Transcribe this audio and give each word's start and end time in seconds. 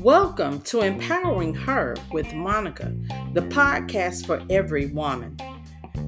Welcome 0.00 0.62
to 0.62 0.80
Empowering 0.80 1.52
Her 1.52 1.94
with 2.10 2.32
Monica, 2.32 2.90
the 3.34 3.42
podcast 3.42 4.24
for 4.24 4.42
every 4.48 4.86
woman. 4.86 5.36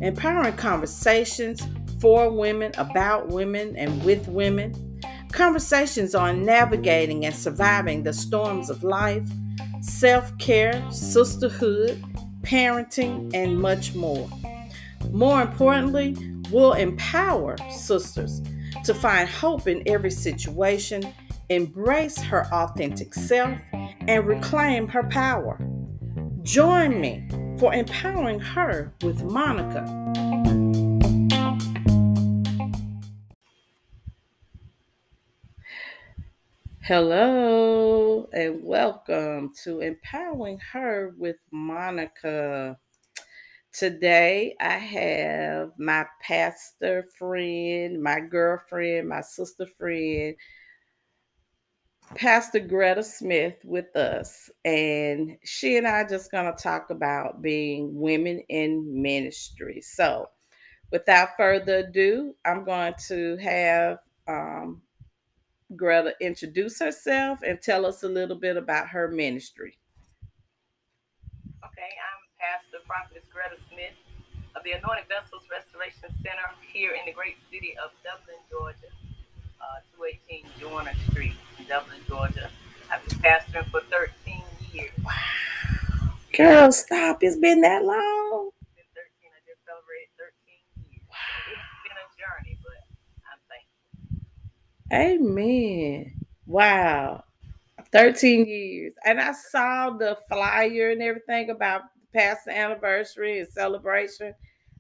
Empowering 0.01 0.57
conversations 0.57 1.61
for 2.01 2.31
women, 2.31 2.73
about 2.79 3.29
women, 3.29 3.77
and 3.77 4.03
with 4.03 4.27
women. 4.29 4.99
Conversations 5.31 6.15
on 6.15 6.43
navigating 6.43 7.27
and 7.27 7.35
surviving 7.35 8.03
the 8.03 8.15
storms 8.15 8.71
of 8.71 8.83
life, 8.83 9.29
self 9.83 10.39
care, 10.39 10.83
sisterhood, 10.91 12.03
parenting, 12.41 13.31
and 13.35 13.61
much 13.61 13.95
more. 13.95 14.27
More 15.11 15.43
importantly, 15.43 16.17
we'll 16.53 16.75
empower 16.75 17.57
sisters 17.71 18.43
to 18.85 18.93
find 18.93 19.29
hope 19.29 19.67
in 19.67 19.83
every 19.87 20.11
situation, 20.11 21.03
embrace 21.49 22.19
her 22.19 22.47
authentic 22.53 23.15
self, 23.15 23.59
and 24.07 24.27
reclaim 24.27 24.87
her 24.87 25.05
power. 25.05 25.59
Join 26.43 27.01
me 27.01 27.27
for 27.59 27.73
empowering 27.73 28.39
her 28.39 28.93
with 29.03 29.23
Monica. 29.25 29.87
Hello, 36.83 38.29
and 38.33 38.63
welcome 38.63 39.53
to 39.63 39.81
Empowering 39.81 40.59
Her 40.73 41.15
with 41.17 41.37
Monica. 41.51 42.77
Today, 43.73 44.55
I 44.61 44.77
have 44.77 45.79
my 45.79 46.05
pastor 46.21 47.09
friend, 47.19 48.03
my 48.03 48.21
girlfriend, 48.21 49.09
my 49.09 49.23
sister 49.23 49.65
friend, 49.65 50.37
Pastor 52.15 52.61
Greta 52.61 53.03
Smith 53.03 53.57
with 53.65 53.97
us, 53.97 54.51
and 54.67 55.39
she 55.43 55.79
and 55.79 55.89
I 55.89 56.03
are 56.03 56.09
just 56.09 56.31
going 56.31 56.55
to 56.55 56.63
talk 56.63 56.91
about 56.91 57.41
being 57.41 57.99
women 57.99 58.41
in 58.51 59.03
ministry. 59.03 59.81
So, 59.81 60.29
without 60.91 61.31
further 61.39 61.79
ado, 61.79 62.35
I'm 62.45 62.65
going 62.65 62.93
to 63.07 63.37
have 63.39 64.01
um, 64.29 64.83
Greta 65.75 66.15
introduce 66.21 66.79
herself 66.79 67.39
and 67.43 67.63
tell 67.63 67.87
us 67.87 68.03
a 68.03 68.09
little 68.09 68.37
bit 68.37 68.59
about 68.59 68.89
her 68.89 69.09
ministry. 69.09 69.79
Okay, 71.65 71.89
I'm 71.89 72.23
Pastor 72.39 72.82
Prophetess 72.93 73.25
Greta 73.33 73.57
Smith 73.73 73.97
of 74.53 74.61
the 74.65 74.73
Anointed 74.73 75.09
Vessels 75.09 75.49
Restoration 75.49 76.13
Center 76.21 76.45
here 76.61 76.93
in 76.93 77.01
the 77.09 77.13
great 77.17 77.41
city 77.51 77.73
of 77.83 77.89
Dublin, 78.05 78.37
Georgia, 78.53 78.93
uh, 79.65 79.81
218 79.97 80.45
Joyner 80.61 80.93
Street. 81.09 81.33
Dublin, 81.67 81.97
Georgia. 82.07 82.51
I've 82.93 83.01
been 83.09 83.17
pastoring 83.25 83.65
for 83.73 83.81
13 83.89 84.45
years. 84.77 84.93
Wow. 85.03 86.13
Girl, 86.37 86.71
stop. 86.71 87.23
It's 87.23 87.37
been 87.37 87.63
that 87.63 87.83
long. 87.83 88.51
It's 88.61 88.77
been 88.77 88.85
13. 88.93 89.33
I 89.33 89.41
just 89.49 89.65
celebrated 89.65 90.13
13 90.21 90.53
years. 90.93 91.01
Wow. 91.09 91.49
It's 91.49 91.81
been 91.89 91.97
a 91.97 92.09
journey, 92.21 92.61
but 92.61 92.77
I'm 93.25 93.41
thankful. 93.49 95.33
Amen. 95.33 96.13
Wow. 96.45 97.25
13 97.91 98.45
years. 98.45 98.93
And 99.03 99.19
I 99.19 99.33
saw 99.33 99.97
the 99.97 100.19
flyer 100.29 100.91
and 100.91 101.01
everything 101.01 101.49
about 101.49 101.85
past 102.13 102.45
the 102.47 102.57
anniversary 102.57 103.41
and 103.41 103.49
celebration. 103.49 104.35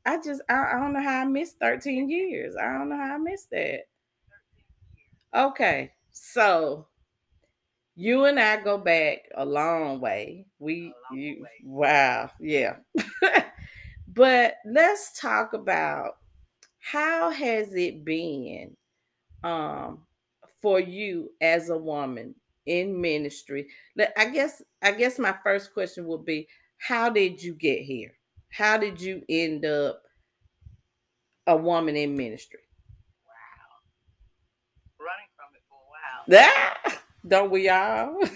I 0.04 0.16
just, 0.22 0.42
I, 0.48 0.54
I 0.54 0.72
don't 0.80 0.92
know 0.92 1.02
how 1.02 1.20
I 1.20 1.24
missed 1.24 1.58
13 1.60 2.10
years. 2.10 2.54
I 2.56 2.72
don't 2.72 2.88
know 2.88 2.96
how 2.96 3.14
I 3.14 3.18
missed 3.18 3.50
that. 3.50 3.82
Okay. 5.34 5.92
So 6.10 6.86
you 7.94 8.24
and 8.24 8.38
I 8.38 8.56
go 8.62 8.78
back 8.78 9.28
a 9.34 9.44
long 9.44 10.00
way. 10.00 10.46
We 10.58 10.94
long 11.10 11.20
you 11.20 11.42
way. 11.42 11.50
wow, 11.64 12.30
yeah. 12.40 12.76
but 14.08 14.56
let's 14.64 15.18
talk 15.20 15.52
about 15.52 16.16
how 16.78 17.30
has 17.30 17.74
it 17.74 18.04
been 18.04 18.76
um 19.44 20.04
for 20.60 20.80
you 20.80 21.30
as 21.40 21.68
a 21.68 21.76
woman 21.76 22.34
in 22.66 23.00
ministry. 23.00 23.68
I 24.16 24.26
guess 24.26 24.62
I 24.80 24.92
guess 24.92 25.18
my 25.18 25.34
first 25.42 25.74
question 25.74 26.06
would 26.06 26.24
be 26.24 26.48
how 26.82 27.08
did 27.08 27.42
you 27.42 27.54
get 27.54 27.80
here? 27.82 28.12
How 28.50 28.76
did 28.76 29.00
you 29.00 29.22
end 29.28 29.64
up 29.64 30.02
a 31.46 31.56
woman 31.56 31.96
in 31.96 32.16
ministry? 32.16 32.60
Ah, 36.30 36.78
don't 37.26 37.50
we 37.50 37.68
all? 37.68 38.14
and, 38.22 38.30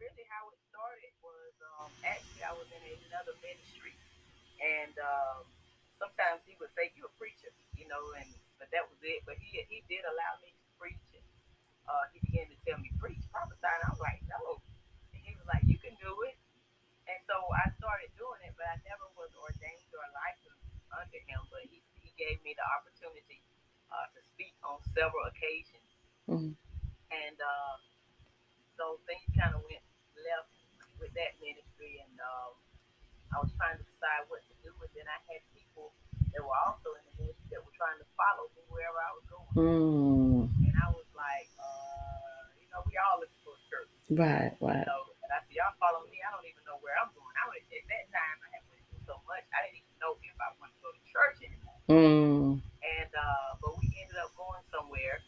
really 0.00 0.24
how 0.32 0.48
it 0.48 0.56
started 0.72 1.12
was 1.20 1.52
um, 1.76 1.92
actually 2.08 2.40
I 2.40 2.56
was 2.56 2.64
in 2.72 2.80
another 3.12 3.36
ministry, 3.44 3.92
and 4.64 4.96
um, 4.96 5.44
sometimes 6.00 6.40
he 6.48 6.56
would 6.56 6.72
say, 6.72 6.88
"You're 6.96 7.12
a 7.12 7.18
preacher," 7.20 7.52
you 7.76 7.84
know, 7.84 8.00
and 8.16 8.32
but 8.56 8.72
that 8.72 8.88
was 8.88 8.96
it. 9.04 9.28
But 9.28 9.36
he 9.36 9.60
he 9.68 9.84
did 9.92 10.08
allow 10.08 10.40
me 10.40 10.56
to 10.56 10.64
preach, 10.80 11.04
and 11.12 11.26
uh, 11.84 12.08
he 12.16 12.24
began 12.24 12.48
to 12.48 12.56
tell 12.64 12.80
me 12.80 12.88
preach, 12.96 13.20
prophesy, 13.28 13.60
and 13.68 13.84
I 13.84 13.92
was 13.92 14.00
like, 14.00 14.24
"No," 14.32 14.64
and 15.12 15.20
he 15.20 15.36
was 15.36 15.44
like, 15.52 15.68
"You 15.68 15.76
can 15.76 15.92
do 16.00 16.16
it," 16.32 16.40
so 17.26 17.34
I 17.50 17.66
started 17.74 18.10
doing 18.14 18.40
it, 18.46 18.54
but 18.54 18.66
I 18.70 18.78
never 18.86 19.06
was 19.18 19.34
ordained 19.34 19.90
or 19.90 20.06
licensed 20.14 20.66
under 20.94 21.20
him. 21.26 21.42
But 21.50 21.66
he 21.66 21.82
he 21.98 22.14
gave 22.14 22.38
me 22.46 22.54
the 22.54 22.66
opportunity 22.78 23.42
uh, 23.90 24.06
to 24.14 24.20
speak 24.34 24.54
on 24.62 24.78
several 24.94 25.26
occasions. 25.26 25.90
Mm-hmm. 26.30 26.54
And 27.10 27.36
uh, 27.38 27.76
so 28.78 29.02
things 29.06 29.26
kind 29.34 29.54
of 29.54 29.62
went 29.66 29.82
left 30.14 30.54
with 31.02 31.12
that 31.18 31.38
ministry, 31.42 32.02
and 32.02 32.14
um, 32.18 32.54
I 33.34 33.42
was 33.42 33.50
trying 33.58 33.78
to 33.78 33.86
decide 33.86 34.26
what 34.30 34.42
to 34.46 34.54
do. 34.62 34.70
And 34.70 34.90
then 34.94 35.06
I 35.10 35.18
had 35.26 35.42
people 35.50 35.92
that 36.34 36.42
were 36.42 36.58
also 36.66 36.94
in 36.94 37.02
the 37.10 37.14
ministry 37.26 37.58
that 37.58 37.62
were 37.62 37.74
trying 37.74 37.98
to 37.98 38.08
follow 38.14 38.50
me 38.54 38.62
wherever 38.70 38.98
I 39.02 39.12
was 39.14 39.26
going. 39.26 39.54
Mm. 39.56 40.40
And 40.66 40.74
I 40.78 40.88
was 40.94 41.08
like, 41.14 41.50
uh, 41.58 42.54
you 42.58 42.68
know, 42.70 42.86
we 42.86 42.94
all 42.98 43.18
looking 43.22 43.40
for 43.42 43.54
a 43.54 43.62
church. 43.66 43.90
Right, 44.12 44.52
right. 44.60 44.86
So, 44.86 45.15
and 45.26 45.34
I 45.34 45.42
said, 45.42 45.58
y'all 45.58 45.74
follow 45.82 46.06
me. 46.06 46.22
I 46.22 46.30
don't 46.30 46.46
even 46.46 46.62
know 46.62 46.78
where 46.78 46.94
I'm 47.02 47.10
going. 47.10 47.34
I 47.34 47.50
was, 47.50 47.60
at 47.66 47.86
that 47.90 48.06
time, 48.14 48.36
I 48.46 48.48
had 48.54 48.62
went 48.70 48.82
through 48.86 49.02
so 49.10 49.18
much, 49.26 49.42
I 49.50 49.66
didn't 49.66 49.82
even 49.82 49.98
know 49.98 50.14
if 50.22 50.36
I 50.38 50.54
wanted 50.62 50.78
to 50.78 50.80
go 50.86 50.90
to 50.94 51.02
church 51.10 51.38
anymore. 51.42 51.78
Mm. 51.90 52.62
And 52.62 53.10
uh, 53.14 53.58
but 53.58 53.74
we 53.82 53.90
ended 53.98 54.18
up 54.22 54.30
going 54.38 54.62
somewhere 54.70 55.18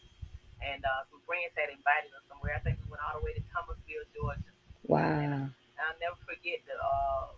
and 0.63 0.83
uh, 0.83 1.07
some 1.07 1.23
friends 1.23 1.55
had 1.55 1.71
invited 1.71 2.11
us 2.15 2.23
somewhere. 2.27 2.55
I 2.55 2.61
think 2.63 2.79
we 2.83 2.91
went 2.91 3.03
all 3.03 3.19
the 3.19 3.23
way 3.23 3.35
to 3.35 3.43
Thomasville, 3.51 4.07
Georgia. 4.11 4.51
Wow. 4.87 5.19
And 5.19 5.51
I'll 5.79 5.99
never 6.03 6.19
forget 6.27 6.59
the 6.67 6.75
uh, 6.75 7.35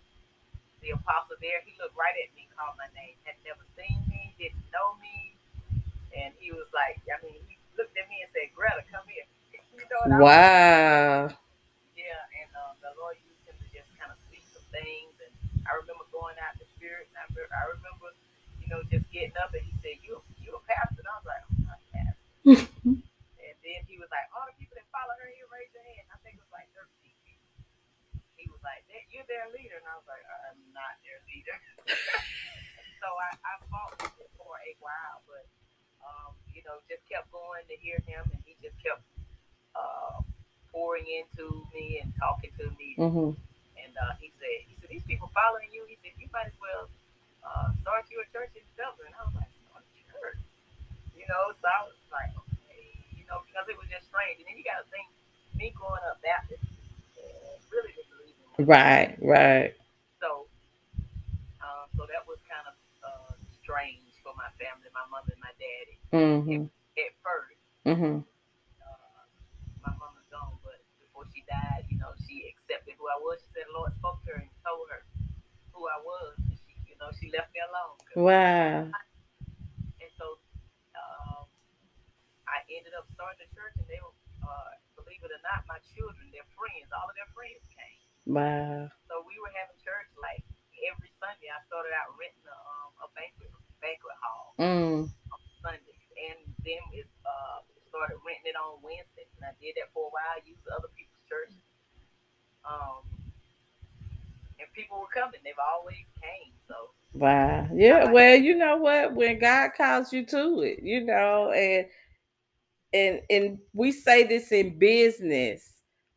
the 0.82 0.98
apostle 0.98 1.38
there. 1.38 1.62
He 1.62 1.78
looked 1.78 1.94
right 1.94 2.14
at 2.18 2.34
me, 2.34 2.50
called 2.54 2.74
my 2.74 2.90
name, 2.98 3.14
had 3.22 3.38
never 3.46 3.62
seen 3.78 4.02
me, 4.10 4.34
didn't 4.38 4.66
know 4.74 4.98
me, 4.98 5.38
and 6.10 6.34
he 6.42 6.50
was 6.50 6.66
like, 6.74 6.98
I 7.06 7.22
mean, 7.22 7.38
he 7.46 7.54
looked 7.78 7.94
at 7.94 8.06
me 8.10 8.26
and 8.26 8.30
said, 8.34 8.50
"Greta, 8.54 8.82
come 8.90 9.06
here." 9.06 9.26
You 9.72 9.88
know 9.88 10.20
wow. 10.20 11.32
Yeah, 11.96 12.20
and 12.44 12.50
uh, 12.52 12.76
the 12.84 12.92
Lord 13.00 13.16
used 13.24 13.40
him 13.48 13.56
to 13.56 13.66
just 13.72 13.88
kind 13.96 14.12
of 14.12 14.20
speak 14.28 14.44
some 14.52 14.61
things, 14.72 15.14
and 15.20 15.32
I 15.68 15.78
remember 15.78 16.08
going 16.10 16.34
out 16.40 16.56
in 16.58 16.64
the 16.64 16.68
spirit, 16.74 17.12
and 17.12 17.16
I, 17.20 17.26
I 17.28 17.64
remember, 17.76 18.16
you 18.58 18.66
know, 18.72 18.80
just 18.88 19.06
getting 19.12 19.36
up, 19.38 19.52
and 19.52 19.62
he 19.62 19.72
said, 19.84 20.00
"You, 20.02 20.18
you 20.40 20.56
a 20.56 20.62
pastor?" 20.64 21.04
And 21.04 21.10
I 21.12 21.16
was 21.20 21.28
like, 21.28 21.42
"I'm 21.46 21.60
not 21.68 21.78
a 21.78 21.88
pastor." 21.92 23.02
And 23.52 23.56
then 23.60 23.84
he 23.84 24.00
was 24.00 24.08
like, 24.08 24.24
all 24.32 24.48
the 24.48 24.56
people 24.56 24.80
that 24.80 24.88
follow 24.88 25.12
her 25.12 25.28
here, 25.28 25.44
raise 25.52 25.68
your 25.76 25.84
hand. 25.84 26.08
I 26.08 26.16
think 26.24 26.40
it 26.40 26.42
was 26.42 26.54
like 26.56 26.72
13 26.72 26.88
people. 27.20 27.52
He 28.40 28.48
was 28.48 28.62
like, 28.64 28.80
you're 29.12 29.28
their 29.28 29.52
leader. 29.52 29.76
And 29.76 29.84
I 29.84 30.00
was 30.00 30.08
like, 30.08 30.24
I'm 30.24 30.56
not 30.72 30.96
their 31.04 31.20
leader. 31.28 31.56
so 33.04 33.06
I, 33.12 33.30
I 33.44 33.54
fought 33.68 33.92
with 34.00 34.24
it 34.24 34.32
for 34.40 34.56
a 34.56 34.72
while, 34.80 35.20
but, 35.28 35.44
um, 36.00 36.32
you 36.48 36.64
know, 36.64 36.80
just 36.88 37.04
kept 37.12 37.28
going 37.28 37.62
to 37.68 37.76
hear 37.76 38.00
him. 38.08 38.24
And 38.32 38.40
he 38.48 38.56
just 38.64 38.78
kept 38.80 39.04
uh, 39.76 40.24
pouring 40.72 41.04
into 41.04 41.68
me 41.76 42.00
and 42.00 42.08
talking 42.16 42.50
to 42.56 42.72
me. 42.80 42.96
Mm-hmm. 42.96 43.36
And 43.92 44.00
uh, 44.08 44.16
he 44.16 44.32
said, 44.40 44.64
he 44.64 44.72
said, 44.80 44.88
these 44.88 45.04
people 45.04 45.28
following 45.36 45.68
you. 45.68 45.84
He 45.84 46.00
said, 46.00 46.16
you 46.16 46.24
might 46.32 46.48
as 46.48 46.56
well 46.56 46.88
uh, 47.44 47.76
start 47.84 48.08
you 48.08 48.24
a 48.24 48.26
church 48.32 48.56
in 48.56 48.64
Dublin. 48.72 49.12
I 49.12 49.28
was 49.28 49.36
like, 49.36 49.52
start 49.68 49.84
a 49.84 50.04
church. 50.08 50.40
You 51.12 51.28
know, 51.28 51.52
so 51.52 51.68
I 51.68 51.84
was 51.84 52.00
like, 52.08 52.32
okay, 52.32 52.96
you 53.12 53.28
know, 53.28 53.44
because 53.44 53.68
it 53.68 53.76
was 53.76 53.84
just 53.92 54.08
strange. 54.08 54.40
And 54.40 54.48
then 54.48 54.56
you 54.56 54.64
got 54.64 54.80
to 54.80 54.88
think, 54.88 55.12
me 55.60 55.76
growing 55.76 56.00
up 56.08 56.24
Baptist, 56.24 56.64
uh, 57.20 57.52
really 57.68 57.92
didn't 57.92 58.08
believe 58.16 58.32
in 58.32 58.64
Right, 58.64 59.12
right. 59.20 59.76
So, 60.24 60.48
uh, 61.60 61.84
so 61.92 62.08
that 62.08 62.24
was 62.24 62.40
kind 62.48 62.64
of 62.64 62.76
uh, 63.04 63.36
strange 63.60 64.08
for 64.24 64.32
my 64.40 64.48
family, 64.56 64.88
my 64.96 65.04
mother 65.12 65.36
and 65.36 65.44
my 65.44 65.52
daddy. 65.60 65.96
Mm-hmm. 66.16 66.64
At, 66.64 66.96
at, 66.96 67.12
first, 67.20 67.60
mm-hmm. 67.84 68.24
uh, 68.24 69.24
my 69.84 69.92
mama's 70.00 70.24
gone, 70.32 70.56
but 70.64 70.80
before 70.96 71.28
she 71.28 71.44
died, 71.44 71.84
you 71.92 72.00
know, 72.00 72.16
she 72.24 72.48
accepted 72.48 72.96
who 72.96 73.01
I 73.12 73.20
was. 73.20 73.36
She 73.44 73.52
said, 73.52 73.68
the 73.68 73.76
Lord 73.76 73.92
spoke 74.00 74.24
to 74.24 74.32
her 74.32 74.40
and 74.40 74.50
told 74.64 74.88
her 74.88 75.04
who 75.76 75.84
I 75.84 75.98
was. 76.00 76.32
And 76.48 76.56
she, 76.56 76.72
you 76.88 76.96
know, 76.96 77.12
she 77.12 77.28
left 77.28 77.52
me 77.52 77.60
alone. 77.60 77.96
Wow. 78.16 78.88
And 80.00 80.10
so 80.16 80.40
started 83.22 83.38
the 83.46 83.50
church, 83.54 83.70
and 83.78 83.86
they 83.86 84.02
were, 84.02 84.10
uh, 84.42 84.72
believe 84.98 85.22
it 85.22 85.30
or 85.30 85.42
not, 85.46 85.62
my 85.70 85.78
children, 85.94 86.26
their 86.34 86.46
friends, 86.58 86.90
all 86.90 87.06
of 87.06 87.14
their 87.14 87.30
friends 87.30 87.62
came. 87.70 88.02
Wow. 88.26 88.90
So 89.06 89.22
we 89.22 89.38
were 89.38 89.54
having 89.54 89.78
church 89.78 90.10
like 90.18 90.42
every 90.90 91.06
Sunday. 91.22 91.54
I 91.54 91.62
started 91.70 91.94
out 91.94 92.10
renting 92.18 92.42
a, 92.42 92.58
um, 92.58 92.90
a 93.04 93.08
banquet 93.14 93.46
banquet 93.78 94.18
hall 94.18 94.54
Mm. 94.58 95.06
on 95.06 95.40
Sundays, 95.62 96.06
and 96.18 96.38
then 96.66 96.82
it 96.94 97.06
uh, 97.22 97.62
started 97.86 98.18
renting 98.26 98.54
it 98.54 98.58
on 98.58 98.82
Wednesdays, 98.82 99.30
and 99.38 99.46
I 99.46 99.54
did 99.62 99.78
that 99.78 99.94
for 99.94 100.10
a 100.10 100.12
while. 100.12 100.38
Used 100.42 100.66
other 100.74 100.90
people's 100.98 101.22
churches, 101.30 101.62
um, 102.68 103.02
and 104.58 104.68
people 104.74 104.98
were 105.00 105.20
coming. 105.20 105.40
They've 105.44 105.54
always 105.74 105.96
came. 106.20 106.52
So 106.68 106.74
Wow. 107.14 107.68
Yeah. 107.74 108.10
Well, 108.10 108.36
you 108.36 108.56
know 108.56 108.76
what? 108.76 109.14
When 109.14 109.38
God 109.38 109.70
calls 109.76 110.12
you 110.12 110.24
to 110.26 110.60
it, 110.60 110.82
you 110.82 111.04
know, 111.04 111.52
and 111.52 111.86
and 112.94 113.20
and 113.30 113.58
we 113.74 113.92
say 113.92 114.24
this 114.24 114.52
in 114.52 114.78
business 114.78 115.74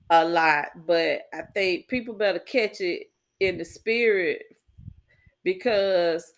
a 0.10 0.24
lot, 0.24 0.68
but 0.86 1.22
I 1.34 1.42
think 1.54 1.88
people 1.88 2.14
better 2.14 2.40
catch 2.40 2.80
it 2.80 3.12
in 3.40 3.58
the 3.58 3.66
spirit 3.66 4.44
because 5.44 6.34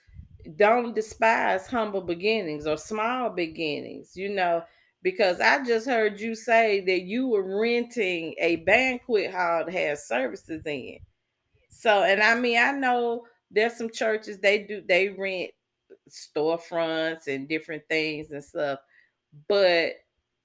don't 0.56 0.95
despise 0.95 1.68
humble 1.68 2.01
beginnings 2.01 2.65
or 2.65 2.77
small 2.77 3.30
beginnings, 3.30 4.15
you 4.15 4.30
know. 4.30 4.63
Because 5.12 5.39
I 5.39 5.63
just 5.63 5.88
heard 5.88 6.19
you 6.19 6.36
say 6.36 6.81
that 6.81 7.04
you 7.04 7.27
were 7.27 7.62
renting 7.62 8.36
a 8.39 8.57
banquet 8.57 9.31
hall 9.31 9.63
to 9.63 9.71
have 9.71 10.00
services 10.00 10.65
in. 10.65 11.00
So, 11.69 12.04
and 12.04 12.21
I 12.21 12.36
mean, 12.36 12.57
I 12.57 12.71
know 12.71 13.24
there's 13.50 13.77
some 13.77 13.89
churches 13.89 14.38
they 14.39 14.63
do 14.63 14.83
they 14.86 15.07
rent 15.07 15.51
storefronts 16.09 17.27
and 17.27 17.48
different 17.48 17.83
things 17.88 18.31
and 18.31 18.44
stuff, 18.44 18.80
but 19.48 19.94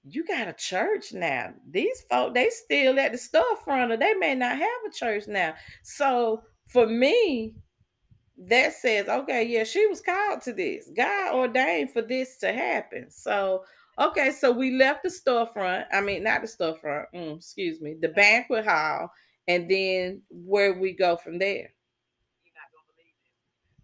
you 0.05 0.25
got 0.25 0.47
a 0.47 0.53
church 0.53 1.13
now. 1.13 1.55
These 1.69 2.03
folk 2.09 2.33
they 2.33 2.49
still 2.51 3.01
at 3.01 3.11
the 3.11 3.19
storefront, 3.19 3.93
or 3.93 3.97
they 3.97 4.15
may 4.15 4.37
not 4.37 4.59
have 4.59 4.81
a 4.87 4.95
church 4.95 5.27
now. 5.27 5.55
So 5.83 6.45
for 6.69 6.87
me, 6.87 7.57
that 8.39 8.75
says, 8.75 9.09
okay, 9.09 9.43
yeah, 9.43 9.65
she 9.65 9.89
was 9.89 10.01
called 10.01 10.41
to 10.43 10.53
this. 10.53 10.89
God 10.97 11.35
ordained 11.35 11.91
for 11.91 12.03
this 12.03 12.37
to 12.39 12.53
happen. 12.53 13.11
So, 13.11 13.65
okay, 13.99 14.31
so 14.31 14.51
we 14.51 14.73
left 14.73 15.03
the 15.03 15.09
storefront. 15.09 15.87
I 15.93 16.01
mean, 16.01 16.23
not 16.25 16.41
the 16.43 16.47
storefront. 16.49 17.07
mm, 17.15 17.37
excuse 17.37 17.81
me, 17.81 17.95
the 18.01 18.09
banquet 18.09 18.67
hall, 18.67 19.11
and 19.49 19.69
then 19.71 20.23
where 20.31 20.73
we 20.79 20.93
go 20.93 21.17
from 21.17 21.39
there. 21.39 21.73
you're 22.45 22.55
not 22.55 22.71
gonna 22.73 22.87
believe 22.95 23.15
this. 23.21 23.35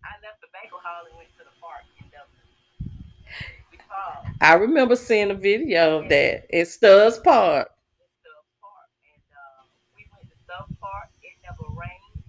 I 0.05 0.15
left 0.25 0.41
the 0.41 0.49
banquet 0.53 0.81
hall 0.83 1.05
and 1.09 1.17
went 1.17 1.29
to 1.39 1.45
the 1.45 1.55
park 1.61 1.83
in 1.99 2.07
Dublin. 2.09 2.47
Because 3.71 4.25
I 4.41 4.55
remember 4.55 4.97
seeing 4.97 5.31
a 5.31 5.35
video 5.35 5.99
of 6.01 6.09
that 6.09 6.47
in 6.51 6.65
Stubbs 6.65 7.19
Park. 7.19 7.69
Stubbs 8.23 8.53
Park, 8.63 8.89
and 9.05 9.23
uh, 9.35 9.67
we 9.97 10.07
went 10.15 10.31
to 10.31 10.37
Stubbs 10.47 10.73
Park. 10.81 11.11
It 11.23 11.35
never 11.43 11.67
rained, 11.75 12.23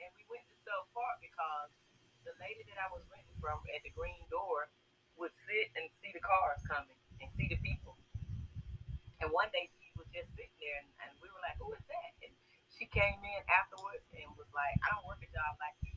and 0.00 0.10
we 0.16 0.24
went 0.30 0.44
to 0.48 0.56
Stubbs 0.62 0.90
Park 0.94 1.18
because 1.22 1.70
the 2.26 2.34
lady 2.42 2.64
that 2.70 2.78
I 2.80 2.88
was 2.92 3.02
renting 3.10 3.36
from 3.42 3.60
at 3.74 3.82
the 3.82 3.92
green 3.96 4.22
door 4.30 4.70
would 5.18 5.32
sit 5.48 5.72
and 5.76 5.88
see 6.00 6.12
the 6.14 6.22
cars 6.22 6.60
coming 6.68 6.96
and 7.20 7.28
see 7.36 7.48
the 7.50 7.60
people. 7.60 7.96
And 9.20 9.28
one 9.32 9.52
day 9.52 9.68
she 9.76 9.92
was 9.96 10.08
just 10.12 10.32
sitting 10.36 10.56
there, 10.60 10.80
and, 10.80 10.88
and 11.04 11.10
we 11.20 11.28
were 11.28 11.42
like, 11.44 11.56
"Who 11.60 11.72
is 11.76 11.84
that?" 11.92 12.12
And 12.24 12.32
she 12.72 12.88
came 12.88 13.20
in 13.20 13.40
afterwards 13.52 14.04
and 14.16 14.28
was 14.36 14.48
like, 14.56 14.76
"I 14.80 14.96
don't 14.96 15.04
work 15.04 15.20
a 15.20 15.28
job 15.28 15.52
like 15.60 15.76
you. 15.84 15.92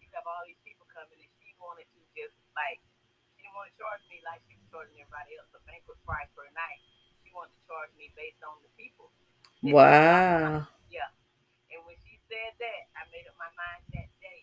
You 0.00 0.08
have 0.16 0.24
all 0.24 0.44
these 0.48 0.60
people 0.64 0.88
coming." 0.88 1.20
And 1.20 1.32
she 1.44 1.52
wanted 1.60 1.88
to 1.92 2.00
just 2.16 2.36
like 2.56 2.80
she 3.36 3.44
didn't 3.44 3.56
want 3.56 3.68
to 3.68 3.76
charge 3.76 4.02
me 4.08 4.24
like 4.24 4.40
she 4.48 4.56
was 4.56 4.64
charging 4.72 4.96
everybody 5.00 5.36
else 5.36 5.52
a 5.52 5.60
banquet 5.68 6.00
price 6.08 6.30
per 6.32 6.48
night. 6.56 6.82
Wanted 7.38 7.54
to 7.54 7.62
charge 7.70 7.94
me 7.94 8.10
based 8.18 8.42
on 8.42 8.58
the 8.66 8.70
people. 8.74 9.14
she 9.62 9.70
Wow. 9.70 10.66
yeah. 10.90 11.06
And 11.70 11.78
when 11.86 11.94
she 12.02 12.18
said 12.26 12.50
that, 12.58 12.82
I 12.98 13.06
made 13.14 13.30
up 13.30 13.38
my 13.38 13.46
mind 13.54 13.86
that 13.94 14.10
day 14.18 14.42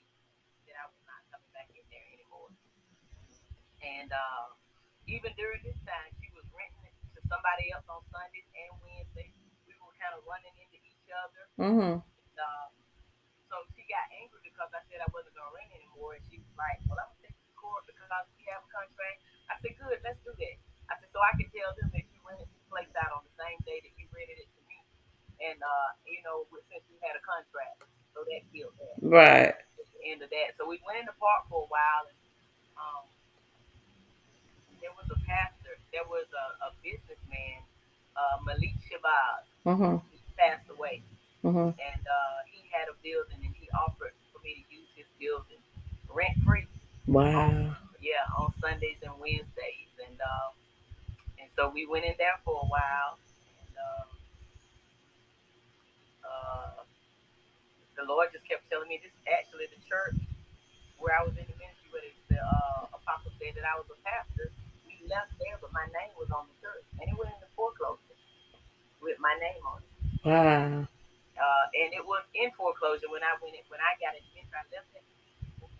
that 0.63 0.79
I 0.79 0.87
was 0.87 1.03
not 1.03 1.19
coming 1.27 1.51
back 1.51 1.67
in 1.75 1.83
there 1.91 2.07
anymore. 2.15 2.55
And 3.83 4.07
uh, 4.15 4.55
even 5.11 5.35
during 5.35 5.59
this 5.67 5.75
time, 5.83 6.07
she 6.23 6.31
was 6.39 6.47
renting 6.55 6.87
it 6.87 6.95
to 7.19 7.21
somebody 7.27 7.67
else 7.75 7.83
on 7.91 7.99
Sundays 8.15 8.47
and 8.55 8.71
Wednesdays. 8.79 9.35
We 9.67 9.75
were 9.75 9.91
kind 9.99 10.15
of 10.15 10.23
running 10.23 10.55
into 10.55 10.79
each 10.79 11.11
other. 11.11 11.43
Mm-hmm. 11.59 11.99
And, 11.99 12.37
um, 12.39 12.71
so 13.51 13.59
she 13.75 13.83
got 13.91 14.07
angry 14.23 14.39
because 14.39 14.71
I 14.71 14.79
said 14.87 15.03
I 15.03 15.11
wasn't 15.11 15.35
going 15.35 15.51
to 15.51 15.55
rent 15.59 15.71
anymore. 15.75 16.15
And 16.15 16.23
she 16.31 16.39
was 16.39 16.55
like, 16.55 16.79
well, 16.87 16.95
I'm 17.03 17.11
going 17.11 17.27
to 17.27 17.35
take 17.35 17.35
you 17.43 17.51
to 17.51 17.55
court 17.59 17.83
because 17.91 18.07
we 18.39 18.47
have 18.55 18.63
a 18.63 18.71
contract. 18.71 19.19
I 19.51 19.59
said, 19.59 19.75
good, 19.83 19.99
let's 19.99 20.23
do 20.23 20.31
that. 20.31 20.55
I 20.87 20.95
said, 20.95 21.11
so 21.11 21.19
I 21.19 21.35
can 21.35 21.51
tell 21.51 21.75
them 21.75 21.91
that 21.91 22.07
you 22.07 22.15
this 22.41 22.54
place 22.69 22.91
out 22.99 23.11
on 23.15 23.21
the 23.25 23.35
same 23.39 23.57
day 23.65 23.79
that 23.83 23.93
you 23.97 24.05
rented 24.13 24.39
it 24.41 24.49
to 24.49 24.61
me. 24.69 24.77
And, 25.41 25.59
uh, 25.61 25.89
you 26.07 26.21
know, 26.25 26.47
since 26.71 26.83
we 26.89 26.97
had 27.03 27.15
a 27.17 27.23
contract. 27.23 27.83
So 28.15 28.23
that 28.23 28.47
killed 28.55 28.71
that 28.79 28.95
Right. 29.03 29.51
at 29.51 29.67
the 29.75 29.99
end 30.07 30.23
of 30.23 30.31
that. 30.31 30.55
So 30.55 30.63
we 30.63 30.79
went 30.87 31.03
in 31.03 31.05
the 31.05 31.17
park 31.19 31.51
for 31.51 31.67
a 31.67 31.69
while, 31.69 32.07
and 32.07 32.15
um, 32.79 33.03
there 34.79 34.95
was 34.95 35.03
a 35.11 35.19
pastor, 35.27 35.75
there 35.91 36.07
was 36.07 36.23
a, 36.31 36.45
a 36.63 36.69
businessman, 36.79 37.59
uh, 38.15 38.39
Malik 38.47 38.71
Shabazz. 38.87 39.43
Mm-hmm. 39.67 39.99
He 40.15 40.19
passed 40.39 40.67
away, 40.71 41.03
Mm-hmm. 41.43 41.75
and 41.77 42.01
uh, 42.07 42.37
he 42.49 42.65
had 42.71 42.87
a 42.89 42.95
building, 43.05 43.37
and 43.43 43.53
he 43.53 43.67
offered 43.75 44.15
for 44.33 44.39
me 44.41 44.63
to 44.63 44.63
use 44.71 44.89
his 44.95 45.05
building 45.19 45.59
rent 46.09 46.39
free. 46.41 46.65
Wow. 47.05 47.75
Yeah, 48.01 48.25
on 48.39 48.49
Sundays 48.63 48.97
and 49.03 49.13
Wednesdays, 49.19 49.91
and 50.01 50.15
and 50.17 50.55
so 51.55 51.71
we 51.71 51.87
went 51.87 52.05
in 52.05 52.15
there 52.19 52.37
for 52.43 52.53
a 52.63 52.67
while, 52.67 53.17
and 53.17 53.73
um, 53.79 54.07
uh, 56.23 56.81
the 57.95 58.05
Lord 58.05 58.29
just 58.35 58.47
kept 58.47 58.67
telling 58.69 58.87
me 58.91 58.99
this. 59.01 59.11
is 59.11 59.23
Actually, 59.25 59.67
the 59.71 59.81
church 59.87 60.19
where 60.99 61.15
I 61.15 61.23
was 61.23 61.35
in 61.35 61.47
the 61.47 61.57
ministry, 61.57 61.87
where 61.91 62.03
the, 62.03 62.13
the 62.35 62.39
uh, 62.39 62.91
apostle 62.95 63.31
said 63.39 63.55
that 63.55 63.65
I 63.67 63.75
was 63.79 63.87
a 63.91 63.97
pastor, 64.05 64.51
we 64.87 64.99
left 65.07 65.33
there, 65.41 65.57
but 65.59 65.73
my 65.73 65.85
name 65.91 66.13
was 66.19 66.29
on 66.31 66.47
the 66.47 66.57
church, 66.61 66.85
and 67.01 67.09
it 67.09 67.15
went 67.17 67.33
into 67.35 67.49
foreclosure 67.55 68.15
with 69.01 69.19
my 69.19 69.35
name 69.39 69.63
on 69.65 69.79
it. 69.83 69.91
Wow. 70.25 70.87
Uh, 71.35 71.65
and 71.75 71.91
it 71.91 72.05
was 72.05 72.23
in 72.33 72.47
foreclosure 72.55 73.11
when 73.11 73.21
I 73.21 73.35
went 73.43 73.55
in, 73.59 73.63
when 73.67 73.83
I 73.83 73.93
got 73.99 74.15
it. 74.15 74.23
I 74.55 74.63
left 74.71 74.87
it. 74.95 75.03
Was. 75.59 75.71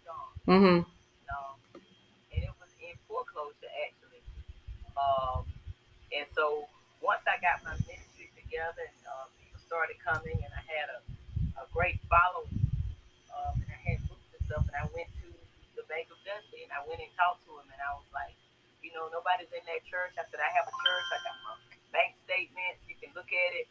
Mm-hmm. 0.45 0.85
um, 0.85 1.55
and 1.73 2.41
it 2.43 2.53
was 2.61 2.69
in 2.77 2.93
foreclosure 3.07 3.71
actually. 3.87 4.21
Um, 4.93 5.47
and 6.13 6.27
so 6.35 6.69
once 7.01 7.24
I 7.35 7.43
got 7.43 7.59
my 7.67 7.75
ministry 7.83 8.31
together, 8.39 8.87
and 8.87 9.01
uh, 9.03 9.27
people 9.35 9.59
started 9.59 9.99
coming, 9.99 10.39
and 10.39 10.53
I 10.55 10.63
had 10.71 10.87
a, 10.87 10.99
a 11.59 11.65
great 11.75 11.99
following, 12.07 12.63
um, 13.35 13.59
and 13.59 13.67
I 13.67 13.79
had 13.83 13.99
groups 14.07 14.31
and 14.31 14.43
stuff, 14.47 14.63
and 14.63 14.75
I 14.79 14.87
went 14.95 15.11
to 15.19 15.27
the 15.75 15.83
Bank 15.91 16.07
of 16.07 16.15
Dudley, 16.23 16.63
and 16.63 16.71
I 16.71 16.79
went 16.87 17.03
and 17.03 17.11
talked 17.19 17.43
to 17.43 17.59
him, 17.59 17.67
and 17.67 17.81
I 17.83 17.91
was 17.99 18.07
like, 18.15 18.31
you 18.79 18.95
know, 18.95 19.11
nobody's 19.11 19.51
in 19.51 19.67
that 19.67 19.83
church. 19.83 20.15
I 20.15 20.23
said, 20.31 20.39
I 20.39 20.47
have 20.55 20.63
a 20.63 20.75
church. 20.79 21.07
I 21.11 21.17
got 21.27 21.35
my 21.43 21.55
bank 21.91 22.15
statements. 22.23 22.79
You 22.87 22.95
can 23.01 23.11
look 23.17 23.27
at 23.27 23.51
it. 23.57 23.67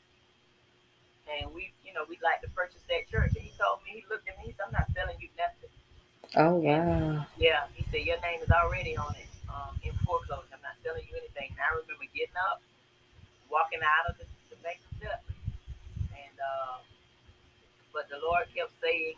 And 1.25 1.54
we, 1.56 1.73
you 1.87 1.97
know, 1.97 2.04
we'd 2.04 2.21
like 2.21 2.44
to 2.44 2.50
purchase 2.52 2.85
that 2.92 3.09
church. 3.09 3.33
And 3.33 3.47
he 3.47 3.54
told 3.56 3.80
me, 3.87 3.97
he 3.97 4.04
looked 4.12 4.28
at 4.28 4.37
me, 4.42 4.50
he 4.50 4.52
said, 4.52 4.68
I'm 4.68 4.76
not 4.76 4.90
selling 4.92 5.16
you 5.23 5.30
nothing. 5.38 5.73
Oh 6.35 6.59
wow. 6.59 7.25
Yeah, 7.38 7.71
he 7.78 7.87
said 7.88 8.02
your 8.04 8.18
name 8.21 8.42
is 8.42 8.50
already 8.50 8.99
on 8.99 9.14
it 9.14 9.30
um, 9.47 9.78
in 9.87 9.94
foreclosure. 10.02 10.50
I'm 10.50 10.61
not 10.66 10.76
selling 10.83 11.06
you 11.06 11.14
anything. 11.14 11.54
And 11.54 11.62
I 11.62 11.71
remember 11.78 12.11
getting 12.11 12.35
up, 12.50 12.59
walking 13.54 13.78
out 13.87 14.11
of 14.11 14.18
the, 14.18 14.26
the 14.50 14.58
bank 14.66 14.82
of 14.82 14.92
Dudley, 14.99 15.38
and 16.11 16.37
uh, 16.42 16.82
but 17.94 18.11
the 18.11 18.18
Lord 18.18 18.50
kept 18.50 18.75
saying, 18.82 19.14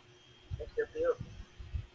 "It's 0.61 0.69
your 0.77 0.85
building," 0.93 1.33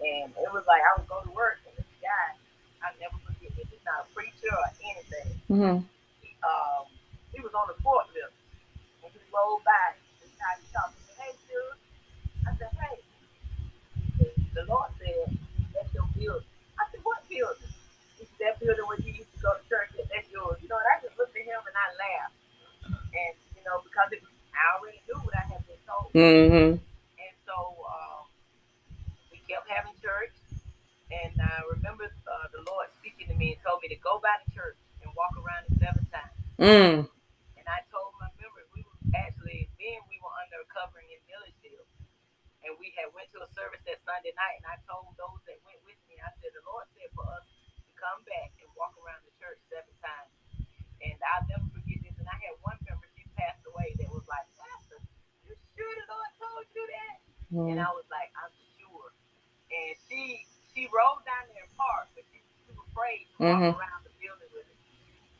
and 0.02 0.34
it 0.34 0.50
was 0.50 0.66
like 0.66 0.82
I 0.82 0.98
would 0.98 1.06
go 1.06 1.22
to 1.22 1.30
work, 1.30 1.62
and 1.70 1.74
this 1.78 1.86
guy, 2.02 2.34
I 2.82 2.90
never 2.98 3.14
forget 3.22 3.54
this. 3.54 3.70
He's 3.70 3.86
not 3.86 4.02
a 4.02 4.06
preacher 4.10 4.50
or 4.50 4.68
anything. 4.82 5.30
Mm-hmm. 5.46 5.78
He 6.18 6.34
um 6.42 6.90
he 7.30 7.38
was 7.38 7.54
on 7.54 7.70
the 7.70 7.78
forklift, 7.78 8.34
and 9.06 9.10
he 9.14 9.22
rolled 9.30 9.62
by. 9.62 9.94
This 10.18 10.34
time 10.42 10.58
he 10.58 10.66
talked. 10.74 10.98
He 10.98 11.02
said, 11.14 11.18
"Hey, 11.22 11.32
dude," 11.46 11.78
I 12.42 12.50
said, 12.58 12.72
"Hey." 12.74 12.98
The 14.54 14.64
Lord 14.66 14.90
said, 14.98 15.30
"That's 15.74 15.94
your 15.94 16.06
building." 16.18 16.50
I 16.78 16.84
said, 16.90 17.00
"What 17.06 17.22
building?" 17.30 17.70
He 18.18 18.26
said, 18.26 18.38
"That 18.38 18.60
building 18.60 18.84
where 18.90 18.98
you 19.00 19.14
used 19.14 19.30
to 19.32 19.40
go 19.40 19.54
to 19.54 19.62
church. 19.70 19.94
at, 19.98 20.10
That's 20.10 20.28
yours." 20.34 20.58
You 20.60 20.68
know, 20.68 20.76
and 20.78 20.88
I 20.90 21.00
just 21.02 21.16
looked 21.16 21.34
at 21.38 21.46
him 21.46 21.62
and 21.62 21.76
I 21.78 21.86
laughed, 21.96 22.36
and 23.14 23.34
you 23.56 23.62
know, 23.64 23.80
because 23.86 24.10
it, 24.12 24.22
I 24.52 24.62
already 24.78 25.00
knew 25.08 25.18
what 25.24 25.34
I 25.34 25.44
had 25.48 25.62
been 25.66 25.80
told, 25.88 26.00
Mm-hmm. 26.14 26.76
and 26.76 27.34
so 27.48 27.56
um, 27.88 28.24
we 29.32 29.38
kept 29.48 29.68
having 29.68 29.92
church. 30.02 30.32
And 31.12 31.36
I 31.40 31.60
remember 31.68 32.08
uh, 32.08 32.48
the 32.56 32.64
Lord 32.64 32.88
speaking 33.00 33.28
to 33.28 33.36
me 33.36 33.52
and 33.52 33.60
told 33.60 33.84
me 33.84 33.88
to 33.92 34.00
go 34.00 34.16
by 34.24 34.32
the 34.44 34.48
church 34.56 34.80
and 35.04 35.12
walk 35.12 35.36
around 35.36 35.68
it 35.68 35.76
seven 35.76 36.04
times. 36.08 36.36
Mm. 36.56 36.96
And 37.60 37.66
I 37.68 37.84
told 37.92 38.16
my 38.16 38.32
members 38.40 38.64
we 38.72 38.80
were 38.80 38.96
church 49.42 49.58
seven 49.66 49.90
times. 49.98 50.30
And 51.02 51.18
I'll 51.34 51.42
never 51.50 51.66
forget 51.74 51.98
this. 52.06 52.14
And 52.22 52.30
I 52.30 52.38
had 52.38 52.54
one 52.62 52.78
member, 52.86 53.10
she 53.18 53.26
passed 53.34 53.60
away, 53.66 53.90
that 53.98 54.06
was 54.14 54.22
like, 54.30 54.46
Pastor, 54.54 55.02
you 55.42 55.52
sure 55.74 55.90
the 55.98 56.06
Lord 56.06 56.32
told 56.38 56.64
you 56.70 56.84
that? 56.86 57.16
Mm. 57.50 57.68
And 57.74 57.78
I 57.82 57.90
was 57.90 58.06
like, 58.06 58.30
I'm 58.38 58.54
sure. 58.78 59.10
And 59.74 59.92
she 60.06 60.46
she 60.72 60.88
rolled 60.88 61.20
down 61.28 61.44
there 61.52 61.68
and 61.68 61.74
parked, 61.76 62.16
but 62.16 62.24
she 62.32 62.40
was 62.40 62.56
too 62.64 62.76
afraid 62.88 63.28
to 63.28 63.44
walk 63.44 63.60
Mhm. 63.60 63.76
around 63.76 64.00
the 64.08 64.14
building 64.16 64.48
with 64.56 64.64
it. 64.64 64.78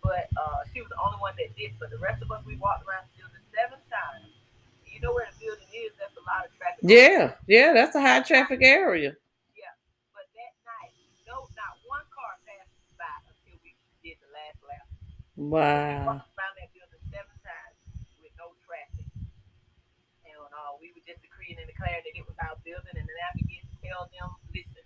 But 0.05 0.29
uh, 0.37 0.61
she 0.75 0.85
was 0.85 0.93
the 0.93 1.01
only 1.01 1.17
one 1.25 1.33
that 1.41 1.57
did. 1.57 1.73
But 1.81 1.89
the 1.89 1.97
rest 2.05 2.21
of 2.21 2.29
us, 2.29 2.45
we 2.45 2.61
walked 2.61 2.85
around 2.85 3.09
the 3.09 3.25
building 3.25 3.41
seven 3.57 3.81
times. 3.89 4.29
You 4.85 5.01
know 5.01 5.17
where 5.17 5.25
the 5.33 5.37
building 5.41 5.71
is? 5.73 5.97
That's 5.97 6.13
a 6.21 6.25
lot 6.29 6.45
of 6.45 6.53
traffic. 6.61 6.82
Yeah, 6.93 7.35
yeah, 7.49 7.73
that's 7.73 7.95
a 7.97 8.01
high 8.01 8.21
traffic 8.21 8.61
area. 8.63 9.15
Yeah, 9.57 9.73
But 10.13 10.27
that 10.37 10.53
night, 10.65 10.95
no, 11.29 11.49
not 11.57 11.75
one 11.89 12.05
car 12.13 12.37
passed 12.45 12.73
by 13.01 13.09
until 13.29 13.57
we 13.65 13.75
did 14.05 14.21
the 14.21 14.31
last 14.33 14.61
lap. 14.67 14.87
We 15.37 15.49
Wow. 15.51 16.05
walked 16.05 16.29
around 16.37 16.55
that 16.61 16.71
building 16.77 17.05
seven 17.09 17.37
times 17.43 17.77
with 18.21 18.33
no 18.39 18.53
traffic. 18.67 19.07
And 20.27 20.37
uh, 20.39 20.73
we 20.81 20.93
were 20.93 21.05
just 21.07 21.21
decreeing 21.23 21.57
and 21.61 21.69
declaring 21.69 22.03
that 22.05 22.15
it 22.17 22.25
was 22.27 22.37
our 22.45 22.57
building. 22.65 22.95
And 22.97 23.07
then 23.07 23.19
I 23.25 23.31
began 23.39 23.63
to 23.65 23.77
tell 23.81 24.03
them, 24.13 24.29
listen, 24.53 24.85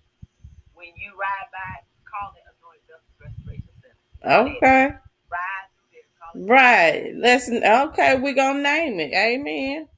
when 0.75 0.93
you 1.01 1.15
ride 1.17 1.49
by, 1.51 1.73
call 2.07 2.35
it 2.37 2.45
Anointed 2.47 2.85
Justice 2.87 3.17
Restoration 3.19 3.73
Center. 3.81 4.05
Okay. 4.25 4.95
Ride 5.33 5.67
through 5.75 5.91
there, 5.93 6.09
call 6.21 6.33
it. 6.37 6.47
Right. 6.47 7.13
Let's 7.17 7.49
okay, 7.51 8.17
we're 8.21 8.35
gonna 8.37 8.63
name 8.63 9.01
it. 9.01 9.13
Amen. 9.15 9.89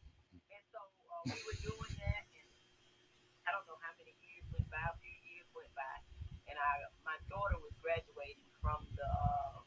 And 0.55 0.65
so 0.71 0.79
uh, 0.79 1.23
we 1.27 1.38
were 1.45 1.59
doing 1.61 1.93
that, 1.99 2.25
and 2.38 2.49
I 3.45 3.50
don't 3.50 3.67
know 3.67 3.79
how 3.83 3.93
many 3.99 4.15
years 4.23 4.47
went 4.55 4.69
by. 4.71 4.79
A 4.87 4.95
few 5.03 5.17
years 5.27 5.49
went 5.53 5.71
by, 5.75 5.95
and 6.47 6.57
I, 6.57 6.71
my 7.03 7.19
daughter 7.27 7.59
was 7.59 7.75
graduating 7.83 8.47
from 8.62 8.87
the 8.95 9.09
uh, 9.11 9.67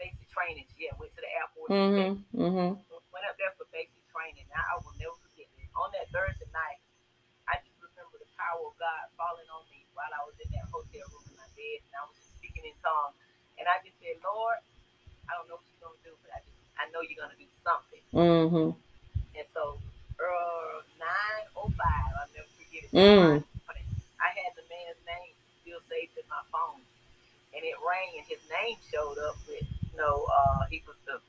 basic 0.00 0.24
training. 0.32 0.64
She 0.72 0.88
had 0.88 0.96
went 0.96 1.12
to 1.12 1.20
the 1.20 1.30
Air 1.36 1.44
Force. 1.52 1.59
Mm-hmm. 1.70 2.18
Mm-hmm. 2.34 2.70
went 3.14 3.26
up 3.30 3.38
there 3.38 3.54
for 3.54 3.62
basic 3.70 4.02
training. 4.10 4.42
Now 4.50 4.58
I 4.58 4.82
will 4.82 4.90
never 4.98 5.14
forget 5.22 5.46
it. 5.46 5.70
On 5.78 5.86
that 5.94 6.10
Thursday 6.10 6.50
night, 6.50 6.82
I 7.46 7.62
just 7.62 7.78
remember 7.78 8.18
the 8.18 8.26
power 8.34 8.66
of 8.66 8.74
God 8.74 9.06
falling 9.14 9.46
on 9.54 9.62
me 9.70 9.86
while 9.94 10.10
I 10.10 10.26
was 10.26 10.34
in 10.42 10.50
that 10.50 10.66
hotel 10.66 11.06
room 11.14 11.30
in 11.30 11.38
my 11.38 11.46
bed, 11.54 11.78
and 11.86 11.94
I 11.94 12.02
was 12.10 12.18
just 12.18 12.34
speaking 12.42 12.66
in 12.66 12.74
tongues. 12.82 13.14
And 13.54 13.70
I 13.70 13.78
just 13.86 13.94
said, 14.02 14.18
Lord, 14.18 14.58
I 15.30 15.38
don't 15.38 15.46
know 15.46 15.62
what 15.62 15.68
you're 15.70 15.84
gonna 15.86 16.02
do, 16.02 16.10
but 16.26 16.34
I 16.34 16.42
just 16.42 16.58
I 16.74 16.90
know 16.90 17.06
you're 17.06 17.22
gonna 17.22 17.38
do 17.38 17.46
something. 17.62 18.02
Mm-hmm. 18.10 18.74
And 19.38 19.46
so, 19.54 19.78
uh, 20.18 20.82
nine 20.98 21.44
oh 21.54 21.70
five, 21.78 22.10
I'll 22.18 22.34
never 22.34 22.50
forget 22.58 22.82
it. 22.82 22.90
Mm. 22.90 23.46
I 24.18 24.28
had 24.42 24.52
the 24.58 24.66
man's 24.66 24.98
name 25.06 25.38
still 25.62 25.78
saved 25.86 26.18
in 26.18 26.26
my 26.26 26.42
phone, 26.50 26.82
and 27.54 27.62
it 27.62 27.78
rang, 27.78 28.18
and 28.18 28.26
his 28.26 28.42
name 28.50 28.74
showed 28.90 29.22
up 29.22 29.38
with, 29.46 29.64
you 29.64 29.96
know, 29.96 30.26
uh, 30.26 30.66
he 30.66 30.82
was 30.84 30.98
the 31.06 31.22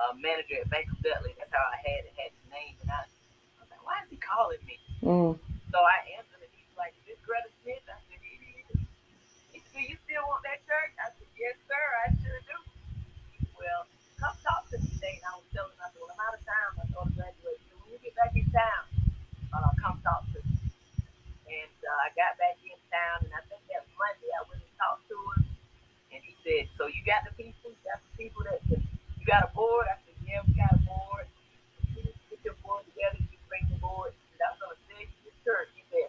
uh, 0.00 0.16
manager 0.16 0.56
at 0.56 0.72
Bank 0.72 0.88
of 0.88 0.96
Dudley. 1.04 1.36
That's 1.36 1.52
how 1.52 1.60
I 1.68 1.76
had 1.84 2.08
it, 2.08 2.16
had 2.16 2.32
his 2.32 2.46
name, 2.48 2.74
and 2.80 2.88
I, 2.88 3.04
I 3.04 3.60
was 3.60 3.68
like, 3.68 3.84
why 3.84 4.00
is 4.00 4.08
he 4.08 4.16
calling 4.16 4.62
me? 4.64 4.80
Mm. 5.04 5.36
So 5.68 5.78
I 5.78 5.98
answered, 6.16 6.40
and 6.40 6.54
he's 6.56 6.72
like, 6.80 6.96
is 6.96 7.04
this 7.14 7.20
Greta 7.22 7.52
Smith? 7.60 7.84
I 7.84 8.00
said, 8.08 8.18
it 8.24 8.40
is. 8.40 8.80
He 9.52 9.60
said, 9.60 9.72
do 9.76 9.80
you 9.84 9.96
still 10.08 10.24
want 10.26 10.42
that 10.48 10.64
church? 10.64 10.92
I 10.98 11.12
said, 11.12 11.30
yes, 11.36 11.54
sir, 11.68 11.84
I 12.04 12.16
sure 12.16 12.40
do. 12.48 12.58
Well, 13.60 13.84
come 14.16 14.34
talk 14.40 14.64
to 14.72 14.80
me 14.80 14.88
today. 14.96 15.20
And 15.20 15.26
I 15.28 15.32
was 15.36 15.46
telling 15.52 15.76
him, 15.76 15.84
I 15.84 15.88
said, 15.92 16.00
well, 16.00 16.16
I'm 16.16 16.24
out 16.24 16.34
of 16.34 16.42
town. 16.48 16.68
My 16.80 16.86
daughter 16.90 17.12
graduated. 17.12 17.60
So 17.68 17.76
when 17.84 17.92
you 17.92 18.00
get 18.00 18.16
back 18.16 18.32
in 18.32 18.48
town, 18.48 18.82
uh, 19.52 19.70
come 19.78 20.00
talk 20.00 20.24
to 20.32 20.40
me. 20.40 20.56
And 21.48 21.76
uh, 21.84 22.06
I 22.06 22.08
got 22.16 22.40
back 22.40 22.56
in 22.64 22.78
town, 22.88 23.28
and 23.28 23.32
I 23.36 23.42
think 23.46 23.62
that 23.68 23.84
Monday 23.94 24.32
I 24.32 24.42
went 24.48 24.64
and 24.64 24.74
talked 24.80 25.04
to 25.12 25.16
him. 25.16 25.54
And 26.10 26.20
he 26.24 26.34
said, 26.42 26.66
so 26.74 26.90
you 26.90 27.04
got 27.06 27.22
the 27.28 27.32
people? 27.38 27.70
You 27.70 27.82
got 27.86 28.02
the 28.02 28.12
people 28.18 28.42
that, 28.50 28.58
you 28.66 29.24
got 29.28 29.46
a 29.46 29.50
board? 29.54 29.86
I 29.86 30.00
said, 30.02 30.18
yeah, 30.26 30.42
we 30.42 30.56
got 30.58 30.74
a 30.74 30.82
board. 30.82 31.30
You 31.94 32.10
just 32.10 32.18
Get 32.40 32.56
your 32.56 32.56
board 32.64 32.88
together, 32.88 33.20
you 33.20 33.36
bring 33.52 33.68
the 33.68 33.76
board. 33.84 34.16
He 34.16 34.40
said, 34.40 34.48
I'm 34.48 34.56
going 34.56 34.72
to 34.72 34.80
sell 34.88 35.02
you 35.04 35.12
this 35.28 35.36
church. 35.44 35.68
He 35.76 35.84
said, 35.92 36.08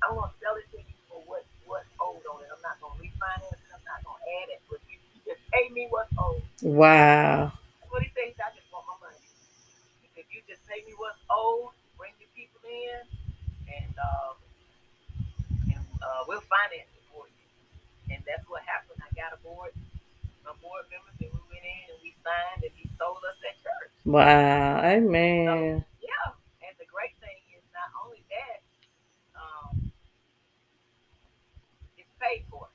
I'm 0.00 0.16
going 0.16 0.24
to 0.24 0.36
sell 0.40 0.56
it 0.56 0.64
to 0.72 0.80
you 0.80 0.96
for 1.04 1.20
what, 1.28 1.44
what's 1.68 1.90
owed 2.00 2.24
on 2.32 2.40
it. 2.40 2.48
I'm 2.48 2.64
not 2.64 2.80
going 2.80 2.96
to 2.96 3.00
refinance 3.04 3.60
it. 3.60 3.68
I'm 3.74 3.84
not 3.84 4.00
going 4.00 4.16
to 4.16 4.26
add 4.40 4.48
it. 4.56 4.64
But 4.72 4.80
you, 4.88 4.96
you 5.12 5.20
just 5.28 5.44
pay 5.52 5.68
me 5.74 5.84
what's 5.92 6.08
owed. 6.16 6.40
Wow. 6.64 7.52
That's 7.52 7.92
what 7.92 8.00
he 8.00 8.08
said. 8.16 8.30
He 8.30 8.34
said, 8.40 8.48
I 8.48 8.52
just 8.56 8.72
want 8.72 8.88
my 8.88 9.10
money. 9.10 9.20
He 10.00 10.08
said, 10.16 10.24
you 10.32 10.40
just 10.48 10.64
pay 10.64 10.80
me 10.88 10.96
what's 10.96 11.20
owed, 11.28 11.76
bring 12.00 12.16
your 12.16 12.32
people 12.32 12.64
in, 12.64 13.04
and, 13.68 13.92
uh, 14.00 14.32
and 15.76 15.84
uh, 16.00 16.24
we'll 16.24 16.46
finance 16.48 16.88
it 16.88 17.04
for 17.12 17.28
you. 17.28 17.44
And 18.16 18.24
that's 18.24 18.48
what 18.48 18.64
happened. 18.64 18.96
I 19.04 19.12
got 19.12 19.36
a 19.36 19.40
board, 19.44 19.76
my 20.40 20.56
board 20.64 20.88
members, 20.88 21.20
and 21.20 21.28
we 21.36 21.42
went 21.52 21.68
in 21.68 21.84
and 21.92 22.00
we 22.00 22.16
signed, 22.24 22.64
and 22.64 22.72
he 22.80 22.88
sold 22.96 23.20
us 23.28 23.36
that 23.44 23.60
church. 23.60 23.92
Wow. 24.06 24.86
Amen. 24.86 25.82
Yeah. 25.98 26.30
And 26.62 26.74
the 26.78 26.86
great 26.86 27.10
thing 27.18 27.42
is 27.58 27.62
not 27.74 27.90
only 28.06 28.22
that, 28.30 28.62
um, 29.34 29.90
it's 31.98 32.14
paid 32.22 32.46
for. 32.48 32.68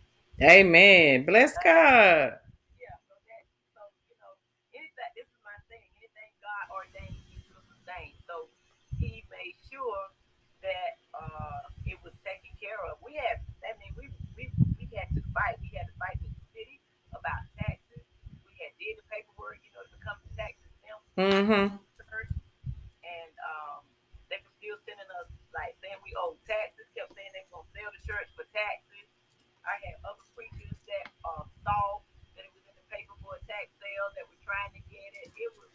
Amen. 0.51 1.25
Bless 1.25 1.57
God. 1.63 2.33
Yeah, 2.79 2.95
so 3.07 3.15
that 3.27 3.43
so 3.75 3.81
you 4.09 4.17
know, 4.19 4.33
anything 4.75 5.11
this 5.15 5.27
is 5.27 5.41
my 5.45 5.55
thing, 5.71 5.83
anything 5.99 6.31
God 6.43 6.65
ordained 6.73 7.17
he 7.27 7.39
will 7.51 7.63
sustain. 7.71 8.15
So 8.27 8.51
he 8.99 9.23
made 9.31 9.55
sure 9.71 10.03
that 10.63 10.99
uh 11.15 11.71
it 11.87 11.97
was 12.03 12.13
taken 12.27 12.51
care 12.59 12.79
of. 12.91 12.99
We 13.03 13.15
had 13.17 13.41
I 13.63 13.75
mean 13.79 13.93
we 13.97 14.11
we 14.37 14.51
we 14.79 14.85
had 14.95 15.09
to 15.15 15.21
fight. 15.35 15.57
We 15.63 15.71
had 15.77 15.87
to 15.87 15.95
fight 16.01 16.19
with 16.23 16.35
the 16.35 16.45
city 16.55 16.81
about 17.15 17.41
taxes. 17.59 18.03
We 18.43 18.53
had 18.59 18.73
did 18.81 18.99
the 19.01 19.05
paperwork, 19.11 19.61
you 19.63 19.71
know, 19.75 19.83
to 19.87 19.91
become 19.95 20.19
the 20.27 20.31
tax 20.37 20.57
exempt 20.63 21.05
Mm-hmm. 21.17 21.75
church. 22.09 22.31
And 23.03 23.31
um 23.43 23.83
they 24.31 24.39
were 24.43 24.53
still 24.59 24.77
sending 24.87 25.09
us 25.21 25.29
like 25.55 25.75
saying 25.83 25.99
we 26.03 26.13
owed 26.19 26.39
taxes, 26.47 26.87
kept 26.95 27.11
saying 27.15 27.31
they 27.35 27.43
were 27.51 27.63
gonna 27.63 27.71
sell 27.75 27.91
the 27.93 28.03
church 28.07 28.29
for 28.35 28.45
taxes. 28.55 29.07
I 29.67 29.75
had 29.85 29.97
other 30.07 30.20
saw 31.65 32.01
that 32.37 32.43
it 32.45 32.53
was 32.53 32.63
in 32.67 32.75
the 32.77 32.85
paper 32.91 33.13
for 33.21 33.37
a 33.37 33.41
tax 33.47 33.71
sale 33.77 34.07
that 34.17 34.25
were 34.27 34.41
trying 34.45 34.73
to 34.75 34.81
get 34.89 35.09
it. 35.25 35.29
It 35.37 35.51
was 35.57 35.71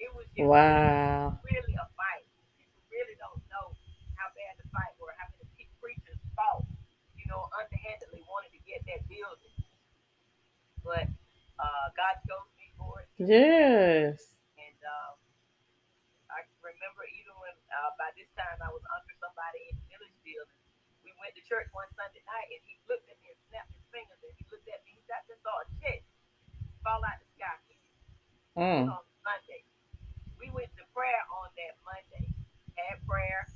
it 0.00 0.10
was 0.16 0.26
just 0.32 0.48
Wow. 0.48 1.38
really 1.44 1.74
a 1.76 1.86
fight. 1.96 2.26
People 2.56 2.80
really 2.88 3.16
don't 3.20 3.40
know 3.52 3.72
how 4.16 4.28
bad 4.32 4.56
the 4.60 4.66
fight 4.72 4.92
were, 5.00 5.12
how 5.20 5.28
many 5.36 5.68
preachers 5.80 6.20
fought, 6.36 6.64
you 7.16 7.24
know, 7.28 7.48
underhandedly 7.56 8.24
wanted 8.28 8.52
to 8.56 8.60
get 8.64 8.80
that 8.88 9.04
building. 9.08 9.56
But 10.84 11.06
uh, 11.60 11.86
God 11.96 12.14
chose 12.24 12.48
me 12.56 12.72
for 12.76 13.04
it. 13.04 13.08
Yes. 13.18 14.36
And 14.56 14.80
um, 14.84 15.16
I 16.32 16.44
remember 16.64 17.04
even 17.16 17.34
when 17.40 17.54
uh, 17.72 17.92
by 18.00 18.12
this 18.16 18.28
time 18.36 18.58
I 18.60 18.68
was 18.72 18.84
under 18.92 19.14
somebody 19.20 19.60
in 19.72 19.76
the 19.80 19.86
village 19.96 20.16
building. 20.24 20.56
We 20.59 20.59
went 21.20 21.36
to 21.36 21.42
church 21.46 21.68
one 21.76 21.88
Sunday 21.94 22.24
night 22.26 22.48
and 22.50 22.62
he 22.66 22.80
looked 22.88 23.06
at 23.12 23.16
me 23.22 23.30
and 23.32 23.40
snapped 23.52 23.70
his 23.76 23.84
fingers 23.92 24.20
and 24.24 24.32
he 24.34 24.44
looked 24.50 24.66
at 24.72 24.80
me. 24.88 24.96
He 24.98 25.02
said, 25.06 25.20
I 25.20 25.24
just 25.28 25.44
saw 25.44 25.54
a 25.60 25.66
check 25.78 26.00
fall 26.82 27.00
out 27.04 27.20
the 27.20 27.28
sky 27.36 27.56
Mm. 28.58 28.90
on 28.92 29.04
Sunday. 29.24 29.62
We 30.36 30.50
went 30.50 30.68
to 30.76 30.84
prayer 30.92 31.22
on 31.40 31.48
that 31.54 31.74
Monday, 31.86 32.28
had 32.76 32.98
prayer, 33.06 33.46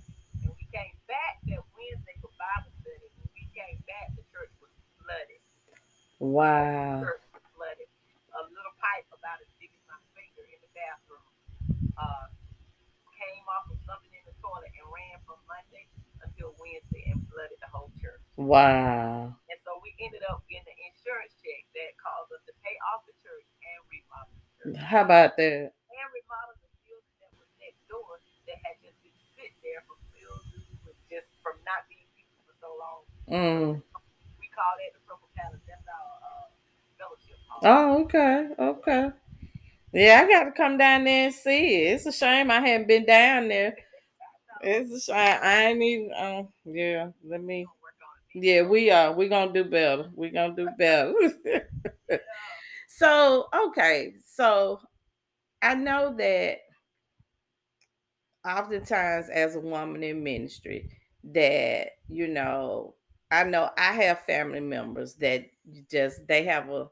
and 0.47 0.55
we 0.55 0.65
came 0.71 0.95
back 1.11 1.43
that 1.51 1.61
Wednesday 1.75 2.17
for 2.23 2.31
Bible 2.39 2.73
study. 2.81 3.11
When 3.19 3.29
we 3.35 3.45
came 3.53 3.81
back, 3.91 4.15
the 4.17 4.25
church 4.31 4.53
was 4.63 4.71
flooded. 5.03 5.43
Wow. 6.23 7.03
church 7.05 7.25
was 7.35 7.45
flooded. 7.59 7.91
A 8.39 8.43
little 8.49 8.77
pipe 8.81 9.09
about 9.13 9.43
as 9.43 9.51
big 9.61 9.75
as 9.75 9.83
my 9.91 9.99
finger 10.15 10.47
in 10.49 10.59
the 10.63 10.71
bathroom 10.73 11.27
uh, 11.99 12.27
came 13.19 13.45
off 13.51 13.69
of 13.69 13.79
something 13.85 14.13
in 14.15 14.25
the 14.25 14.37
toilet 14.41 14.71
and 14.79 14.87
ran 14.89 15.19
from 15.27 15.43
Monday 15.51 15.85
until 16.35 16.51
Wednesday 16.59 17.07
and 17.15 17.23
flooded 17.31 17.63
the 17.63 17.71
whole 17.71 17.95
church. 18.03 18.19
Wow. 18.35 19.31
And 19.47 19.59
so 19.63 19.79
we 19.87 19.95
ended 20.03 20.27
up 20.27 20.43
getting 20.51 20.67
an 20.67 20.79
insurance 20.91 21.31
check 21.39 21.63
that 21.79 21.95
caused 22.03 22.35
us 22.35 22.43
to 22.51 22.53
pay 22.67 22.75
off 22.91 23.07
the 23.07 23.15
church 23.23 23.47
and 23.47 23.79
remodel 23.87 24.35
the 24.35 24.75
church. 24.75 24.83
How 24.83 25.07
about 25.07 25.39
that? 25.39 25.71
And 25.71 26.09
remodel 26.11 26.59
the 26.59 26.71
building 26.83 27.15
that 27.23 27.31
was 27.39 27.47
next 27.63 27.79
door 27.87 28.19
that 28.51 28.59
had 28.67 28.83
just 28.83 28.99
been 29.07 29.15
sitting 29.39 29.55
there 29.63 29.87
with 29.87 30.99
just 31.07 31.31
from 31.47 31.55
not 31.63 31.87
being 31.87 32.11
used 32.19 32.43
for 32.43 32.59
so 32.59 32.75
long. 32.75 33.07
Mm. 33.31 33.79
We 34.43 34.51
call 34.51 34.75
that 34.83 34.91
the 34.99 35.03
Purple 35.07 35.31
Palace. 35.39 35.63
That's 35.71 35.87
our 35.87 36.11
uh, 36.19 36.51
fellowship 36.99 37.39
hall. 37.47 37.63
Oh, 37.63 38.03
okay. 38.03 38.51
Okay. 38.59 39.15
Yeah, 39.95 40.27
I 40.27 40.29
got 40.29 40.45
to 40.45 40.51
come 40.51 40.77
down 40.77 41.05
there 41.05 41.27
and 41.27 41.35
see 41.35 41.87
it. 41.87 41.95
It's 41.95 42.07
a 42.07 42.13
shame 42.13 42.51
I 42.51 42.59
haven't 42.59 42.89
been 42.89 43.07
down 43.07 43.47
there. 43.47 43.77
It's 44.65 44.93
a 44.93 45.01
shame. 45.01 45.39
I 45.43 45.65
ain't 45.67 45.83
even. 45.83 46.11
Um, 46.17 46.49
yeah, 46.65 47.09
let 47.25 47.43
me. 47.43 47.67
Work 47.83 47.95
on 48.03 48.43
it. 48.43 48.47
Yeah, 48.47 48.63
we 48.63 48.91
are. 48.91 49.13
We're 49.13 49.29
gonna 49.29 49.53
do 49.53 49.65
better. 49.65 50.11
We're 50.15 50.33
gonna 50.33 50.57
do 50.57 50.69
better. 50.79 51.13
so, 52.89 53.49
okay. 53.55 54.15
So 54.25 54.81
I 55.63 55.75
know 55.75 56.15
that 56.19 56.59
oftentimes 58.47 59.29
as 59.29 59.57
a 59.57 59.61
woman 59.61 60.03
in 60.03 60.23
ministry, 60.23 60.91
that 61.25 61.89
you 62.09 62.29
know, 62.29 62.95
I 63.31 63.45
know 63.45 63.71
I 63.79 63.93
have 63.93 64.21
family 64.21 64.61
members 64.61 65.15
that 65.17 65.47
you 65.71 65.85
just 65.91 66.27
they 66.27 66.45
have 66.45 66.69
a 66.71 66.89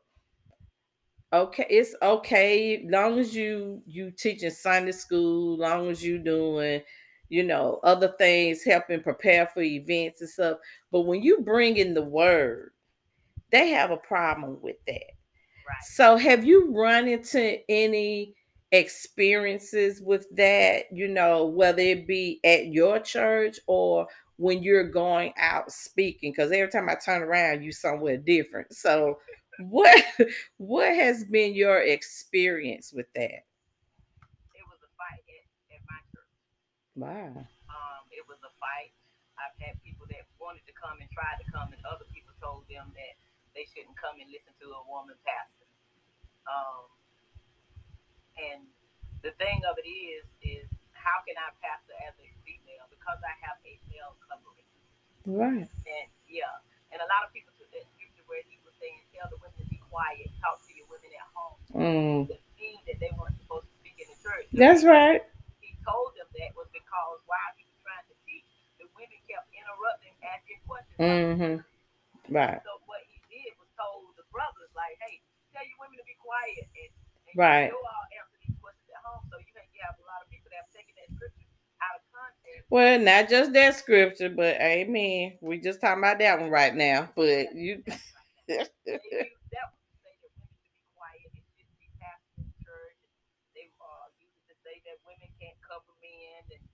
okay 1.33 1.67
it's 1.71 1.95
okay 2.03 2.85
long 2.89 3.19
as 3.19 3.35
you 3.35 3.83
you 3.87 4.11
teaching 4.11 4.51
sunday 4.51 4.93
school 4.93 5.57
long 5.57 5.89
as 5.89 6.03
you 6.05 6.19
doing 6.19 6.81
you 7.33 7.43
know 7.43 7.81
other 7.83 8.15
things 8.19 8.63
helping 8.63 9.03
prepare 9.03 9.47
for 9.47 9.63
events 9.63 10.21
and 10.21 10.31
stuff. 10.31 10.59
But 10.91 11.03
when 11.03 11.23
you 11.23 11.41
bring 11.41 11.79
in 11.79 11.95
the 11.95 12.03
word 12.05 12.73
they 13.53 13.69
have 13.69 13.91
a 13.91 13.97
problem 13.99 14.59
with 14.63 14.77
that. 14.87 14.95
Right. 14.95 15.83
so 15.83 16.17
have 16.17 16.45
you 16.45 16.73
run 16.75 17.07
into 17.07 17.59
any 17.71 18.35
experiences 18.73 20.01
with 20.03 20.27
that 20.35 20.85
you 20.93 21.07
know 21.07 21.47
whether 21.47 21.83
it 21.83 22.07
be 22.07 22.41
at 22.45 22.69
your 22.69 22.99
church 22.99 23.61
or 23.67 24.07
when 24.37 24.63
you're 24.63 24.89
going 24.89 25.33
out 25.39 25.71
speaking? 25.71 26.33
Because 26.33 26.51
every 26.53 26.71
time 26.71 26.89
i 26.89 26.97
turn 26.97 27.23
around 27.23 27.63
you're 27.63 27.73
somewhere 27.73 28.17
different. 28.17 28.75
So 28.75 29.19
what 29.61 30.05
what 30.59 30.95
has 30.95 31.25
been 31.25 31.55
your 31.55 31.81
experience 31.83 32.93
with 32.93 33.07
that 33.15 33.23
It 33.25 34.65
was 34.69 34.79
a 34.83 34.91
fight 34.97 35.23
at, 35.29 35.77
at 35.77 35.81
my 35.89 35.99
church. 36.13 36.25
Wow 36.97 37.47
Um, 37.71 38.03
it 38.13 38.25
was 38.29 38.39
a 38.45 38.53
fight. 38.61 38.93
I've 39.41 39.57
had 39.59 39.77
people 39.83 40.07
that 40.13 40.25
wanted 40.39 40.65
to 40.69 40.75
come 40.77 41.01
and 41.03 41.09
tried 41.13 41.41
to 41.43 41.47
come, 41.51 41.73
and 41.73 41.81
other 41.89 42.07
people 42.13 42.35
told 42.39 42.69
them 42.71 42.93
that 42.95 43.15
they 43.57 43.67
shouldn't 43.73 43.97
come 43.99 44.21
and 44.21 44.29
listen 44.31 44.55
to 44.63 44.67
a 44.77 44.83
woman 44.89 45.17
pastor. 45.27 45.69
Um, 46.49 46.89
and 48.39 48.63
the 49.23 49.33
thing 49.39 49.63
of 49.69 49.77
it 49.81 49.89
is, 49.89 50.25
is 50.43 50.67
how 50.95 51.21
can 51.27 51.37
I 51.39 51.53
pastor 51.63 51.95
as 52.07 52.15
a 52.21 52.29
female 52.47 52.87
because 52.93 53.21
I 53.23 53.35
have 53.47 53.59
a 53.67 53.75
male 53.91 54.15
covering? 54.27 54.67
right 55.27 55.69
And 55.87 56.09
yeah, 56.31 56.51
and 56.95 56.99
a 57.03 57.09
lot 57.11 57.27
of 57.27 57.31
people 57.35 57.53
took 57.59 57.71
that 57.75 57.87
scripture 57.95 58.25
where 58.31 58.43
he 58.49 58.59
was 58.65 58.75
saying, 58.81 59.03
"Tell 59.15 59.29
the 59.31 59.39
women 59.43 59.59
to 59.61 59.67
be 59.69 59.81
quiet, 59.91 60.31
talk 60.41 60.63
to 60.67 60.73
your 60.75 60.89
women 60.89 61.13
at 61.13 61.29
home." 61.37 61.59
mm, 61.75 62.29
The 62.29 62.39
thing 62.59 62.79
that 62.89 62.99
they 63.03 63.13
weren't 63.19 63.37
supposed 63.43 63.69
to 63.69 63.75
speak 63.83 63.99
in 64.01 64.09
the 64.11 64.19
church. 64.23 64.49
That's 64.55 64.85
right 64.85 65.23
He 65.61 65.77
told 65.85 66.17
them 66.17 66.29
that 66.41 66.53
was 66.57 66.69
because 66.93 67.25
while 67.25 67.53
he 67.57 67.65
was 67.65 67.81
trying 67.81 68.05
to 68.13 68.17
teach, 68.29 68.45
the 68.77 68.85
women 68.93 69.17
kept 69.25 69.49
interrupting, 69.57 70.13
asking 70.21 70.61
questions. 70.69 71.01
mm-hmm 71.01 71.57
right 72.29 72.61
So 72.61 72.73
what 72.85 73.01
he 73.09 73.17
did 73.33 73.57
was 73.57 73.69
told 73.81 74.13
the 74.21 74.29
brothers, 74.29 74.69
like, 74.77 75.01
"Hey, 75.01 75.25
tell 75.57 75.65
your 75.65 75.81
women 75.81 75.97
to 75.97 76.05
be 76.05 76.17
quiet 76.21 76.69
and, 76.77 76.93
and 76.93 77.37
Right. 77.41 77.73
you 77.73 77.81
all 77.81 78.07
answer 78.13 78.37
these 78.45 78.57
questions 78.61 78.93
at 78.93 79.01
home." 79.09 79.25
So 79.33 79.41
you, 79.41 79.49
you 79.73 79.81
have 79.89 79.97
a 79.97 80.05
lot 80.05 80.21
of 80.21 80.29
people 80.29 80.53
that 80.53 80.69
have 80.69 80.73
taken 80.77 80.93
that 81.01 81.09
scripture 81.17 81.49
out 81.81 81.97
of 81.97 82.05
context. 82.13 82.69
well 82.71 83.01
not 83.01 83.29
just 83.33 83.53
that 83.57 83.75
scripture 83.75 84.31
but 84.31 84.61
amen 84.61 85.35
we 85.41 85.59
just 85.59 85.81
talking 85.81 86.05
about 86.05 86.21
that 86.21 86.41
one 86.41 86.51
right 86.53 86.77
now 86.77 87.09
but 87.17 87.57
you 87.57 87.83
They 88.49 89.01
use 89.25 89.49
that 89.55 89.69
one 89.73 89.81
to 89.89 89.95
say 90.05 90.15
that 90.21 90.31
women 90.37 90.55
should 90.61 90.77
be 90.77 90.85
quiet 90.95 91.29
and 91.33 91.45
shouldn't 91.57 91.79
be 91.81 91.89
pastoring 91.99 92.47
the 92.53 92.59
church. 92.63 92.99
And 93.03 93.13
they 93.57 93.67
uh, 93.81 94.07
use 94.21 94.35
it 94.37 94.45
to 94.53 94.57
say 94.67 94.77
that 94.87 94.99
women 95.09 95.31
can't 95.41 95.59
cover 95.65 95.93
men, 96.03 96.43
and 96.53 96.65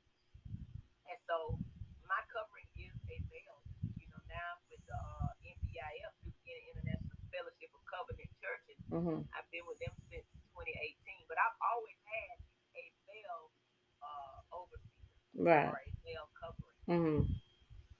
and 1.12 1.17
so 1.28 1.60
my 2.08 2.20
covering 2.32 2.66
is 2.80 2.96
a 3.12 3.16
veil. 3.28 3.58
You 4.00 4.08
know, 4.08 4.22
now 4.32 4.50
with 4.72 4.80
the 4.88 4.96
uh, 4.96 5.32
NBIF, 5.44 6.14
New 6.24 6.58
International 6.72 7.20
Fellowship 7.28 7.70
of 7.76 7.82
Covenant 7.86 8.32
Churches, 8.40 8.80
Mhm, 8.88 9.28
I've 9.36 9.48
been 9.52 9.66
with 9.68 9.78
them 9.84 9.92
since 10.08 10.24
2018, 10.56 11.28
but 11.28 11.36
I've 11.36 11.58
always 11.60 11.98
had 12.08 12.36
a 12.80 12.84
veil 13.04 13.52
uh, 14.00 14.38
overseer 14.56 15.04
right 15.36 15.68
or 15.68 15.76
a 15.76 15.92
male 16.08 16.28
covering. 16.40 16.80
hmm 16.88 17.20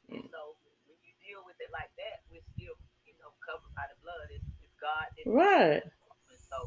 And 0.09 0.25
so 0.33 0.57
when 0.89 0.97
you 1.05 1.13
deal 1.21 1.45
with 1.45 1.61
it 1.61 1.69
like 1.71 1.93
that, 2.01 2.25
we're 2.33 2.45
still, 2.57 2.77
you 3.05 3.15
know, 3.21 3.37
covered 3.45 3.73
by 3.77 3.85
the 3.93 3.99
blood. 4.01 4.27
It's, 4.33 4.49
it's 4.65 4.73
God 4.81 5.13
that 5.13 5.27
Right. 5.29 5.85
And 5.85 6.41
so, 6.49 6.59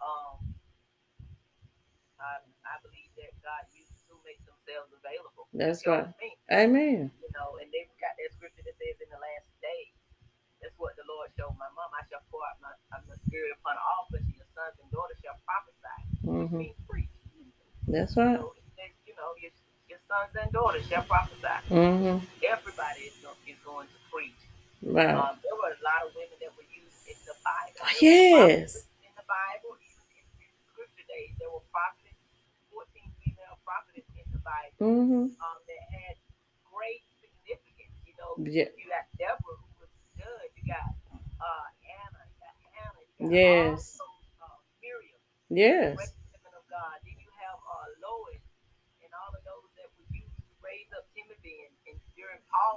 um, 0.00 0.40
I, 2.20 2.40
I 2.64 2.74
believe 2.80 3.10
that 3.20 3.32
God 3.44 3.66
uses 3.76 4.00
who 4.08 4.16
makes 4.24 4.42
themselves 4.48 4.92
available. 4.94 5.51
That's 5.66 5.86
You 5.86 5.92
know 5.92 5.98
right. 5.98 6.08
I 6.10 6.22
mean? 6.22 6.38
amen 6.52 7.10
You 7.22 7.30
know, 7.36 7.48
and 7.62 7.68
they've 7.72 7.90
got 8.02 8.14
that 8.18 8.30
scripture 8.36 8.64
that 8.66 8.76
says 8.78 8.98
in 9.02 9.10
the 9.10 9.20
last 9.20 9.46
days. 9.62 9.94
That's 10.62 10.76
what 10.78 10.94
the 10.98 11.06
Lord 11.08 11.30
showed 11.38 11.54
my 11.58 11.68
mom. 11.76 11.90
I 11.94 12.02
shall 12.10 12.24
pour 12.30 12.42
out 12.46 12.58
my, 12.62 12.72
my 12.92 13.16
spirit 13.28 13.54
upon 13.60 13.76
all 13.78 14.08
flesh, 14.10 14.24
and 14.26 14.36
your 14.38 14.50
sons 14.56 14.76
and 14.82 14.88
daughters 14.90 15.18
shall 15.22 15.38
prophesy, 15.46 15.98
which 16.26 16.50
hmm 16.50 16.56
means 16.58 16.78
preach. 16.88 17.12
that's 17.88 18.16
right 18.16 18.40
and, 18.78 18.92
you 19.06 19.14
know 19.18 19.32
your, 19.42 19.52
your 19.90 20.02
sons 20.08 20.32
and 20.38 20.50
daughters 20.52 20.84
shall 20.88 21.04
prophesy. 21.06 21.56
Mm-hmm. 21.70 22.18
Everybody 22.44 23.10
is, 23.10 23.16
is 23.48 23.60
going 23.66 23.88
to 23.90 23.98
preach. 24.12 24.38
right 24.82 25.14
Um, 25.14 25.38
there 25.44 25.54
were 25.56 25.72
a 25.74 25.82
lot 25.84 26.06
of 26.06 26.14
women 26.16 26.38
that 26.42 26.52
were 26.58 26.68
used 26.70 26.98
in 27.08 27.18
the 27.26 27.36
Bible. 27.44 27.80
Oh, 27.82 27.92
yes. 28.02 28.34
prophets 28.34 28.86
In 29.06 29.12
the 29.18 29.26
Bible, 29.28 29.74
even 29.82 30.06
in, 30.16 30.26
in 30.46 30.52
scripture 30.72 31.06
days, 31.10 31.32
there 31.38 31.50
were 31.52 31.64
prophets, 31.74 32.18
14 32.72 32.86
female 33.22 33.58
prophets 33.66 34.08
in 34.18 34.26
the 34.34 34.42
Bible 34.42 34.78
hmm 34.80 35.30
um, 35.42 35.58
that 35.68 35.82
had 36.02 36.16
great 36.70 37.04
significance. 37.22 37.94
You 38.06 38.14
know, 38.18 38.32
Yeah. 38.42 38.70
you 38.78 38.86
got 38.90 39.06
Deborah, 39.18 39.58
who 39.58 39.68
was 39.82 39.90
the 39.92 40.04
judge. 40.22 40.52
You 40.58 40.64
got 40.70 40.86
uh, 41.40 41.66
Anna, 41.86 42.20
you 42.30 42.36
got 42.42 42.56
Hannah, 42.74 43.02
you 43.06 43.14
got 43.20 43.21
Yes. 43.32 43.98
Miriam, 44.82 45.20
yes 45.50 46.12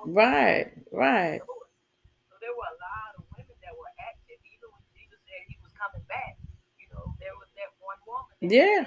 right 0.07 0.71
right 0.91 1.41
So 2.29 2.35
there 2.41 2.51
were 2.53 2.69
a 2.69 2.77
lot 2.77 3.17
of 3.17 3.23
women 3.35 3.55
that 3.63 3.73
were 3.77 3.89
active, 3.99 4.37
even 4.45 4.69
when 4.71 4.83
Jesus 4.93 5.17
said 5.25 5.41
he 5.49 5.57
was 5.63 5.71
coming 5.73 6.05
back. 6.07 6.37
You 6.79 6.87
know, 6.93 7.15
there 7.19 7.33
was 7.39 7.49
that 7.57 7.71
one 7.81 7.97
woman. 8.05 8.35
That 8.41 8.53
Yeah. 8.53 8.85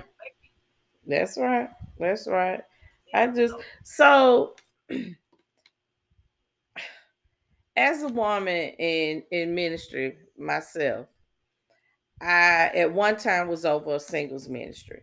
that's 1.06 1.38
right 1.38 1.70
that's 1.98 2.26
right 2.28 2.60
you 3.06 3.12
I 3.18 3.26
just 3.28 3.54
so 3.84 4.54
as 7.76 8.02
a 8.02 8.08
woman 8.08 8.70
in 8.78 9.22
in 9.30 9.54
ministry 9.54 10.16
myself, 10.38 11.06
I 12.20 12.70
at 12.74 12.92
one 12.92 13.16
time 13.16 13.48
was 13.48 13.64
over 13.64 13.94
a 13.96 14.00
singles 14.00 14.48
ministry. 14.48 15.02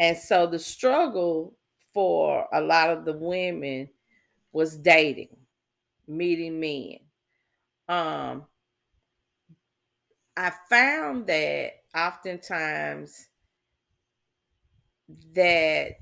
And 0.00 0.16
so 0.16 0.46
the 0.46 0.58
struggle 0.58 1.56
for 1.94 2.46
a 2.52 2.60
lot 2.60 2.90
of 2.90 3.04
the 3.04 3.14
women 3.14 3.88
was 4.52 4.76
dating, 4.76 5.36
meeting 6.08 6.60
men. 6.60 6.98
Um 7.88 8.46
I 10.36 10.52
found 10.68 11.26
that 11.26 11.72
oftentimes 11.94 13.28
that 15.34 15.96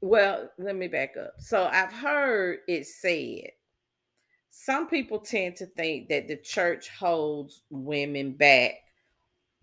well, 0.00 0.50
let 0.58 0.74
me 0.76 0.88
back 0.88 1.16
up. 1.16 1.34
So 1.38 1.68
I've 1.70 1.92
heard 1.92 2.60
it 2.66 2.86
said 2.86 3.52
some 4.52 4.86
people 4.88 5.18
tend 5.18 5.56
to 5.56 5.66
think 5.66 6.08
that 6.10 6.28
the 6.28 6.36
church 6.36 6.90
holds 6.90 7.62
women 7.70 8.32
back 8.32 8.74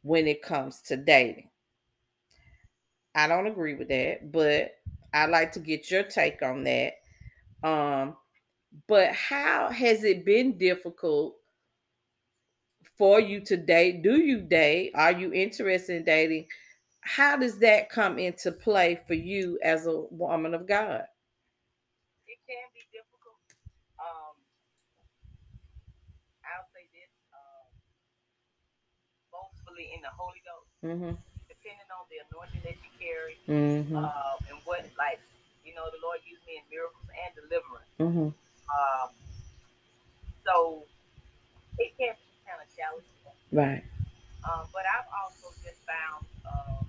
when 0.01 0.27
it 0.27 0.41
comes 0.41 0.81
to 0.81 0.97
dating. 0.97 1.49
I 3.15 3.27
don't 3.27 3.47
agree 3.47 3.75
with 3.75 3.89
that, 3.89 4.31
but 4.31 4.71
I'd 5.13 5.29
like 5.29 5.51
to 5.53 5.59
get 5.59 5.91
your 5.91 6.03
take 6.03 6.41
on 6.41 6.63
that. 6.65 6.93
Um, 7.63 8.17
but 8.87 9.13
how 9.13 9.69
has 9.69 10.03
it 10.03 10.25
been 10.25 10.57
difficult 10.57 11.35
for 12.97 13.19
you 13.19 13.41
to 13.41 13.57
date? 13.57 14.01
Do 14.03 14.19
you 14.19 14.41
date? 14.41 14.91
Are 14.95 15.11
you 15.11 15.31
interested 15.33 15.97
in 15.97 16.03
dating? 16.03 16.47
How 17.01 17.37
does 17.37 17.59
that 17.59 17.89
come 17.89 18.19
into 18.19 18.51
play 18.51 18.99
for 19.07 19.13
you 19.13 19.59
as 19.63 19.87
a 19.87 20.01
woman 20.11 20.53
of 20.53 20.67
God? 20.67 21.03
it 22.27 22.37
can 22.45 22.67
be 22.73 22.85
difficult. 22.93 23.41
Um, 23.99 24.35
I'll 26.45 26.69
say 26.73 26.85
this, 26.93 27.09
um, 27.33 27.69
in 29.87 30.01
the 30.03 30.11
Holy 30.19 30.41
Ghost, 30.43 30.67
Mm-hmm. 30.83 31.15
depending 31.47 31.89
on 31.95 32.03
the 32.11 32.19
anointing 32.27 32.63
that 32.67 32.75
you 32.79 32.91
carry, 32.99 33.35
Mm-hmm. 33.47 33.95
uh, 33.95 34.35
and 34.51 34.57
what, 34.67 34.83
like, 34.99 35.19
you 35.63 35.71
know, 35.75 35.87
the 35.91 35.99
Lord 36.03 36.19
used 36.27 36.43
me 36.47 36.59
in 36.59 36.65
miracles 36.67 37.07
and 37.07 37.29
deliverance. 37.35 37.91
Mm-hmm. 37.99 38.29
Um, 38.69 39.09
so 40.43 40.83
it 41.77 41.91
can 41.99 42.15
be 42.15 42.35
kind 42.47 42.59
of 42.59 42.67
challenging. 42.75 43.19
Right. 43.51 43.83
Um, 44.47 44.67
but 44.71 44.83
I've 44.87 45.09
also 45.11 45.51
just 45.63 45.83
found 45.83 46.23
um, 46.47 46.83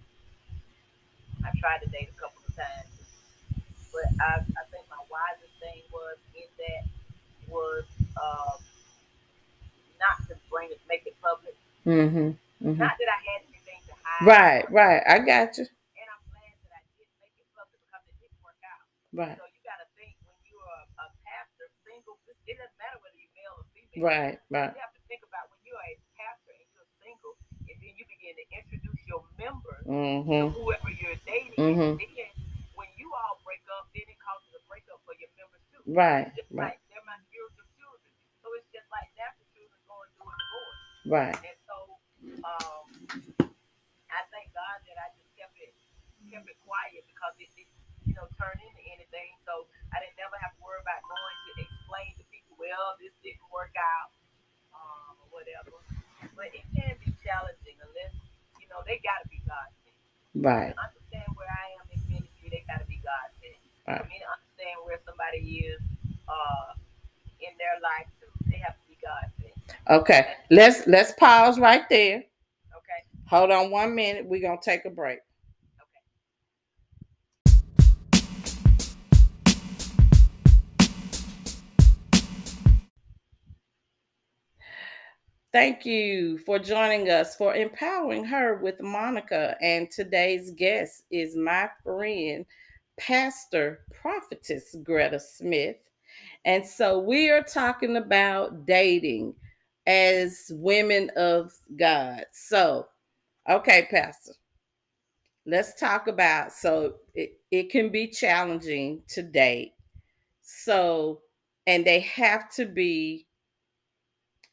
I 1.44 1.50
tried 1.58 1.82
to 1.82 1.88
date 1.90 2.08
a 2.10 2.18
couple 2.20 2.40
of 2.46 2.54
times, 2.54 2.94
but 3.90 4.06
I, 4.22 4.44
I 4.44 4.62
think 4.70 4.86
my 4.88 5.02
wisest 5.10 5.54
thing 5.58 5.82
was 5.90 6.16
in 6.36 6.46
that 6.62 6.84
was 7.50 7.84
um, 8.16 8.58
not 9.98 10.20
to 10.28 10.36
bring 10.48 10.70
it, 10.70 10.80
make 10.88 11.02
it 11.06 11.16
public. 11.20 11.56
Mm-hmm. 11.86 12.30
Mm-hmm. 12.62 12.78
Not 12.80 12.94
that 12.96 13.10
I 13.10 13.18
had 13.24 13.40
anything 13.48 13.80
to 13.88 13.94
hide. 14.04 14.24
Right, 14.26 14.64
right. 14.70 15.02
I 15.08 15.18
got 15.20 15.56
you. 15.58 15.64
And 15.66 16.08
I'm 16.12 16.22
glad 16.30 16.52
that 16.64 16.72
I 16.76 16.80
didn't 16.96 17.16
make 17.24 17.34
it 17.40 17.48
public 17.56 17.80
because 17.84 18.04
it 18.08 18.16
didn't 18.20 18.40
work 18.44 18.60
out. 18.64 18.84
Right, 19.16 19.36
So 19.40 19.44
you 19.48 19.60
got 19.64 19.80
to 19.80 19.88
think 19.96 20.14
when 20.28 20.36
you 20.46 20.56
are 20.60 20.82
a 21.02 21.06
pastor, 21.24 21.66
single, 21.84 22.16
it 22.46 22.56
doesn't 22.56 22.76
matter 22.80 22.98
whether 23.00 23.16
you're 23.18 23.34
male 23.36 23.56
or 23.60 23.66
female. 23.72 24.04
right, 24.04 24.36
right. 24.52 24.72
You 24.76 24.82
have 24.84 24.94
to 24.96 25.02
think 25.08 25.22
about 25.24 25.48
when 25.50 25.60
you 25.64 25.72
are 25.74 25.86
a 25.88 25.96
pastor 26.20 26.52
and 26.54 26.68
you're 26.76 26.90
single, 27.00 27.34
and 27.68 27.76
then 27.80 27.92
you 27.96 28.04
begin 28.08 28.34
to 28.36 28.44
introduce 28.52 29.00
your 29.08 29.22
members 29.40 29.82
Mm-hmm. 29.88 30.30
To 30.30 30.54
whoever 30.54 30.90
you're 30.92 31.18
dating. 31.26 31.56
Mhm. 31.58 31.98
And 31.98 32.12
then 32.14 32.30
when 32.78 32.86
you 33.00 33.08
all 33.10 33.40
break 33.42 33.64
up, 33.80 33.88
then 33.96 34.06
it 34.06 34.18
causes 34.22 34.52
a 34.54 34.62
breakup 34.70 35.00
for 35.08 35.16
your 35.18 35.32
members 35.34 35.64
too. 35.72 35.82
Right. 35.90 36.28
Just 36.36 36.52
Right. 36.54 36.76
like 36.76 36.82
they're 36.92 37.02
my 37.08 37.18
spiritual 37.26 37.66
children. 37.74 38.12
So 38.44 38.46
it's 38.54 38.68
just 38.70 38.86
like 38.94 39.08
natural 39.18 39.48
children 39.50 39.80
going 39.90 40.10
through 40.14 40.30
a 40.30 40.36
divorce. 40.36 40.78
Right. 41.10 41.34
And 41.42 41.58
um, 42.44 42.86
I 44.10 44.20
thank 44.32 44.48
God 44.56 44.78
that 44.88 44.96
I 44.96 45.08
just 45.16 45.30
kept 45.36 45.56
it 45.60 45.72
kept 46.30 46.46
it 46.46 46.58
quiet 46.62 47.02
because 47.10 47.34
it 47.42 47.50
didn't, 47.58 47.74
you 48.06 48.14
know, 48.14 48.28
turn 48.38 48.54
into 48.62 48.82
anything. 48.86 49.34
So 49.42 49.66
I 49.90 49.98
didn't 49.98 50.16
never 50.20 50.38
have 50.38 50.54
to 50.54 50.60
worry 50.62 50.78
about 50.78 51.02
going 51.02 51.36
to 51.50 51.52
explain 51.58 52.10
to 52.20 52.24
people, 52.30 52.54
well, 52.54 52.94
this 53.02 53.10
didn't 53.24 53.44
work 53.50 53.74
out, 53.74 54.14
um, 54.76 55.18
or 55.26 55.42
whatever. 55.42 55.74
But 56.38 56.54
it 56.54 56.64
can 56.70 56.94
be 57.02 57.10
challenging 57.20 57.76
unless, 57.82 58.14
you 58.62 58.68
know, 58.70 58.80
they 58.86 59.02
gotta 59.02 59.26
be 59.26 59.42
God 59.44 59.68
sent. 59.82 59.98
Right. 60.38 60.72
To 60.72 60.80
understand 60.80 61.28
where 61.34 61.50
I 61.50 61.66
am 61.80 61.86
in 61.90 62.00
ministry, 62.06 62.48
they 62.52 62.62
gotta 62.70 62.86
be 62.86 63.02
God 63.02 63.28
sent. 63.42 63.58
Right. 63.88 64.00
For 64.00 64.08
me 64.08 64.22
to 64.22 64.28
understand 64.30 64.76
where 64.86 65.00
somebody 65.02 65.66
is 65.66 65.82
uh 66.30 66.78
in 67.42 67.52
their 67.58 67.80
life 67.82 68.06
they 68.46 68.58
have 68.58 68.76
to 68.76 68.84
be 68.86 68.96
God. 69.02 69.30
Okay. 69.88 70.26
Let's 70.50 70.86
let's 70.86 71.12
pause 71.12 71.58
right 71.58 71.82
there. 71.90 72.24
Hold 73.30 73.52
on 73.52 73.70
one 73.70 73.94
minute. 73.94 74.26
We're 74.26 74.40
gonna 74.40 74.58
take 74.60 74.84
a 74.86 74.90
break. 74.90 75.20
Thank 85.52 85.86
you 85.86 86.38
for 86.38 86.58
joining 86.58 87.08
us 87.08 87.36
for 87.36 87.54
empowering 87.54 88.24
her 88.24 88.56
with 88.56 88.82
Monica. 88.82 89.56
And 89.60 89.88
today's 89.92 90.50
guest 90.50 91.04
is 91.12 91.36
my 91.36 91.70
friend, 91.84 92.44
Pastor 92.98 93.84
Prophetess 93.92 94.74
Greta 94.82 95.20
Smith. 95.20 95.76
And 96.44 96.66
so 96.66 96.98
we 96.98 97.30
are 97.30 97.44
talking 97.44 97.96
about 97.96 98.66
dating 98.66 99.36
as 99.86 100.50
women 100.52 101.12
of 101.16 101.52
God. 101.76 102.26
So, 102.32 102.88
okay, 103.50 103.88
Pastor, 103.90 104.32
let's 105.46 105.74
talk 105.78 106.06
about 106.08 106.52
so 106.52 106.94
it, 107.14 107.40
it 107.50 107.70
can 107.70 107.90
be 107.90 108.06
challenging 108.08 109.02
to 109.08 109.22
date. 109.22 109.74
So, 110.42 111.22
and 111.66 111.84
they 111.84 112.00
have 112.00 112.50
to 112.54 112.66
be 112.66 113.26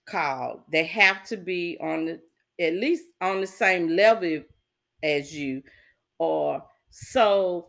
called. 0.08 0.62
They 0.72 0.86
have 0.86 1.24
to 1.28 1.38
be 1.38 1.78
on 1.82 2.06
the 2.06 2.22
at 2.60 2.74
least 2.74 3.06
on 3.22 3.42
the 3.42 3.48
same 3.48 3.90
level 3.96 4.42
as 5.04 5.36
you 5.36 5.62
or 6.20 6.64
so 6.90 7.68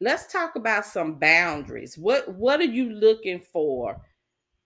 let's 0.00 0.30
talk 0.30 0.56
about 0.56 0.84
some 0.84 1.14
boundaries. 1.14 1.96
What 1.96 2.34
what 2.34 2.60
are 2.60 2.64
you 2.64 2.90
looking 2.90 3.40
for? 3.40 3.96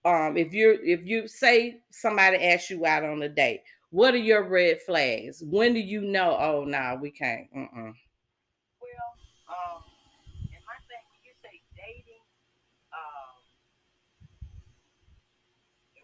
Um 0.05 0.37
if 0.37 0.53
you're 0.53 0.83
if 0.83 1.05
you 1.05 1.27
say 1.27 1.81
somebody 1.91 2.37
asks 2.37 2.69
you 2.69 2.85
out 2.85 3.05
on 3.05 3.21
a 3.23 3.29
date, 3.29 3.61
what 3.93 4.15
are 4.15 4.25
your 4.25 4.41
red 4.41 4.81
flags? 4.81 5.43
When 5.45 5.77
do 5.77 5.79
you 5.79 6.01
know 6.01 6.35
oh 6.41 6.65
no, 6.65 6.97
we 6.99 7.11
can't. 7.13 7.45
Mm-mm. 7.53 7.93
Well, 8.81 9.09
um, 9.45 9.85
and 10.49 10.63
my 10.65 10.77
thing 10.89 11.05
when 11.13 11.21
you 11.21 11.33
say 11.45 11.61
dating, 11.77 12.25
um, 12.89 13.37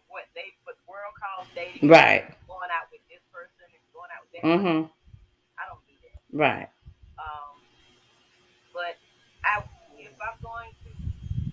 what 0.06 0.30
they 0.38 0.54
what 0.62 0.78
the 0.78 0.86
world 0.86 1.18
calls 1.18 1.50
dating, 1.50 1.90
Right. 1.90 2.30
Going 2.46 2.70
out 2.70 2.86
with 2.94 3.02
this 3.10 3.26
person 3.34 3.66
and 3.66 3.82
going 3.90 4.10
out 4.14 4.22
with 4.22 4.32
that. 4.38 4.46
Mm-hmm. 4.46 4.86
person, 4.86 5.58
I 5.58 5.62
don't 5.66 5.82
do 5.90 5.94
that. 6.06 6.18
Right. 6.30 6.68
Um, 7.18 7.58
but 8.70 8.94
I, 9.42 9.66
if 9.98 10.14
I'm 10.14 10.38
going 10.38 10.70
to 10.86 10.90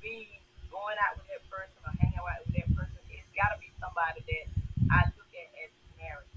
be 0.05 0.37
going 0.69 1.01
out 1.01 1.17
with 1.17 1.25
that 1.33 1.41
person 1.49 1.81
or 1.81 1.97
hanging 1.97 2.21
out 2.21 2.45
with 2.45 2.53
that 2.61 2.69
person, 2.77 3.01
it's 3.09 3.25
got 3.33 3.51
to 3.53 3.57
be 3.57 3.73
somebody 3.81 4.21
that 4.21 4.45
I 4.93 5.01
look 5.17 5.33
at 5.33 5.49
as 5.65 5.73
married. 5.97 6.29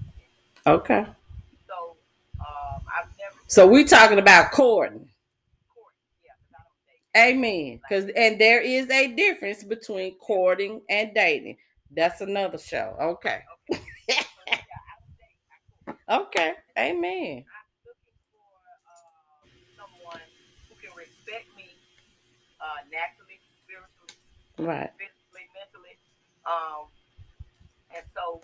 Okay. 0.67 1.05
So, 1.67 1.97
um, 2.39 2.81
I've 2.97 3.07
never. 3.19 3.35
So 3.47 3.67
we 3.67 3.83
talking 3.85 4.19
about 4.19 4.51
courting. 4.51 5.09
court, 5.73 5.93
yeah, 6.23 6.31
'cause 6.39 6.53
I 7.15 7.21
don't 7.23 7.33
date. 7.33 7.35
Amen. 7.37 7.79
Because 7.87 8.11
and 8.15 8.39
there 8.39 8.61
is 8.61 8.89
a 8.89 9.07
difference 9.07 9.63
between 9.63 10.17
courting 10.17 10.81
and 10.89 11.13
dating. 11.13 11.57
That's 11.91 12.21
another 12.21 12.57
show. 12.57 12.95
Okay. 13.01 13.41
Okay. 13.69 13.81
So, 14.09 14.23
yeah, 14.47 14.55
I 14.61 14.93
don't 14.99 15.17
date. 15.17 15.37
I 15.87 15.93
court. 16.15 16.27
Okay. 16.27 16.53
Amen. 16.79 17.45
I'm 17.45 17.67
looking 17.85 18.15
for 18.31 18.47
uh, 18.87 19.47
someone 19.77 20.21
who 20.69 20.75
can 20.79 20.95
respect 20.97 21.47
me 21.57 21.75
uh, 22.61 22.85
naturally, 22.91 23.39
spiritually, 23.65 24.15
Right. 24.59 24.91
physically, 24.97 25.45
mentally. 25.57 25.97
Um, 26.45 26.87
and 27.95 28.05
so, 28.15 28.41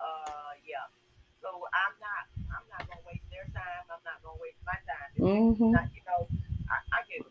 uh, 0.00 0.52
yeah. 0.66 0.86
So 1.42 1.48
I'm 1.72 1.94
not, 2.02 2.24
I'm 2.52 2.66
not 2.70 2.82
gonna 2.88 3.04
waste 3.06 3.26
their 3.30 3.46
time. 3.54 3.84
I'm 3.90 4.02
not 4.04 4.22
gonna 4.22 4.38
waste 4.42 4.60
my 4.66 4.78
time. 4.86 5.07
Mm-hmm. 5.18 5.70
Not, 5.74 5.88
you 5.94 6.02
know, 6.06 6.26
I, 6.70 6.76
I 6.94 6.98
get 7.10 7.22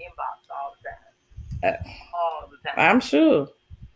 inbox 0.00 0.38
all 0.48 0.72
the 0.76 0.80
time, 0.88 1.14
Uh, 1.60 1.76
all 2.16 2.48
the 2.48 2.58
time, 2.64 2.76
I'm 2.78 3.00
sure. 3.00 3.48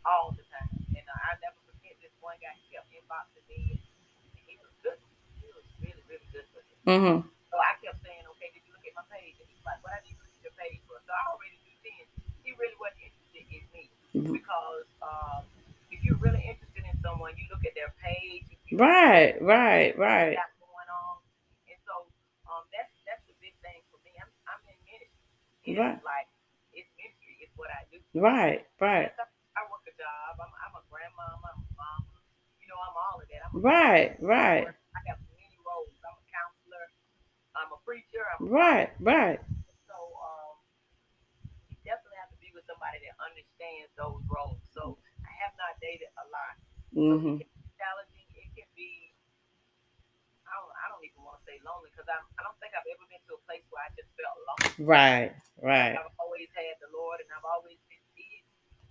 all 0.04 0.36
the 0.36 0.44
time. 0.52 0.68
And 0.92 1.06
uh, 1.08 1.28
I 1.28 1.40
never 1.40 1.56
forget 1.64 1.96
this 2.04 2.12
one 2.20 2.36
guy. 2.44 2.52
He 2.60 2.76
kept 2.76 2.88
inboxing 2.92 3.44
me, 3.48 3.80
and 3.80 4.44
he 4.44 4.54
was 4.60 4.72
good. 4.84 5.00
He 5.40 5.48
was 5.52 5.64
really, 5.80 6.04
really 6.10 6.28
good 6.32 6.44
for 6.52 6.60
me. 6.60 6.74
Mm-hmm. 6.84 7.18
So 7.24 7.56
I 7.56 7.72
kept 7.80 7.98
saying, 8.04 8.24
okay, 8.36 8.52
did 8.52 8.62
you 8.68 8.72
look 8.76 8.84
at 8.84 8.94
my 8.98 9.06
page? 9.08 9.36
And 9.40 9.48
he's 9.48 9.64
like, 9.64 9.80
what 9.80 9.96
I 9.96 10.00
need 10.04 10.16
to 10.18 10.22
look 10.26 10.34
at 10.36 10.42
your 10.44 10.56
page 10.60 10.80
for? 10.84 11.00
So 11.08 11.10
I 11.14 11.22
already 11.32 11.56
knew 11.64 11.76
then 11.80 12.04
he 12.44 12.52
really 12.60 12.76
wasn't 12.76 13.08
interested 13.08 13.44
in 13.48 13.64
me 13.72 13.84
because 14.12 14.86
um, 15.00 15.42
if 15.88 16.04
you're 16.04 16.20
really 16.20 16.42
interested 16.44 16.84
in 16.84 16.96
someone, 17.00 17.32
you 17.40 17.48
look 17.48 17.64
at 17.64 17.72
their 17.78 17.90
page, 18.04 18.44
Right. 18.74 19.38
Right. 19.38 19.94
Right. 19.94 20.34
they 20.34 20.40
got 20.42 20.50
going 20.58 20.90
on, 20.90 21.14
and 21.70 21.78
so 21.86 21.94
um, 22.50 22.66
that's 22.74 22.90
that's 23.06 23.22
the 23.30 23.36
big 23.38 23.54
thing 23.62 23.78
for 23.86 24.02
me. 24.02 24.10
I'm 24.18 24.26
I'm 24.50 24.58
in 24.66 24.74
ministry. 24.82 25.30
It's 25.70 25.78
Right. 25.78 26.00
like 26.02 26.26
it's 26.74 26.90
ministry. 26.98 27.38
It's 27.38 27.54
what 27.54 27.70
I 27.70 27.86
do. 27.94 28.02
Right. 28.18 28.66
Right. 28.82 29.14
Yes, 29.14 29.20
I, 29.22 29.62
I 29.62 29.70
work 29.70 29.86
a 29.86 29.94
job. 29.94 30.42
I'm 30.42 30.50
I'm 30.50 30.74
a 30.74 30.82
grandmama. 30.90 31.54
I'm 31.54 31.62
a 31.62 31.70
mom. 31.78 32.02
You 32.58 32.66
know, 32.66 32.78
I'm 32.82 32.96
all 32.98 33.22
of 33.22 33.26
that. 33.30 33.40
I'm 33.46 33.52
a 33.54 33.60
Right. 33.62 34.10
Right. 34.18 34.66
I 34.66 35.00
have 35.12 35.22
many 35.30 35.54
roles. 35.62 35.94
I'm 36.02 36.18
a 36.18 36.24
counselor. 36.34 36.84
I'm 37.54 37.70
a 37.70 37.80
preacher. 37.86 38.24
I'm 38.34 38.40
a 38.42 38.50
Right. 38.50 38.90
Right. 38.98 39.38
So 39.86 39.94
um, 40.18 40.54
you 41.70 41.78
definitely 41.86 42.18
have 42.18 42.32
to 42.34 42.38
be 42.42 42.50
with 42.50 42.66
somebody 42.66 42.98
that 43.06 43.14
understands 43.22 43.92
those 43.94 44.18
roles. 44.26 44.58
So 44.74 44.98
I 45.22 45.30
have 45.46 45.54
not 45.62 45.78
dated 45.78 46.10
a 46.18 46.26
lot. 46.34 46.54
So 46.58 46.66
Mm-hmm. 46.94 47.38
it 47.42 47.50
can 47.50 47.58
be 47.58 47.74
challenging. 47.74 48.26
It 48.38 48.46
can 48.54 48.70
be. 48.78 49.10
I 50.46 50.54
don't. 50.54 50.70
I 50.78 50.86
don't 50.94 51.02
even 51.02 51.26
want 51.26 51.42
to 51.42 51.44
say 51.50 51.58
lonely 51.66 51.90
because 51.90 52.06
I. 52.06 52.22
I 52.38 52.46
don't 52.46 52.54
think 52.62 52.70
I've 52.70 52.86
ever 52.86 53.02
been 53.10 53.18
to 53.26 53.34
a 53.34 53.42
place 53.50 53.66
where 53.74 53.82
I 53.82 53.90
just 53.98 54.06
felt 54.14 54.36
alone. 54.38 54.62
Right. 54.86 55.34
Right. 55.58 55.98
I've 55.98 56.14
always 56.22 56.46
had 56.54 56.78
the 56.78 56.86
Lord, 57.14 57.22
and 57.22 57.30
I've 57.30 57.46
always 57.46 57.78
been 57.86 58.02
busy. 58.18 58.42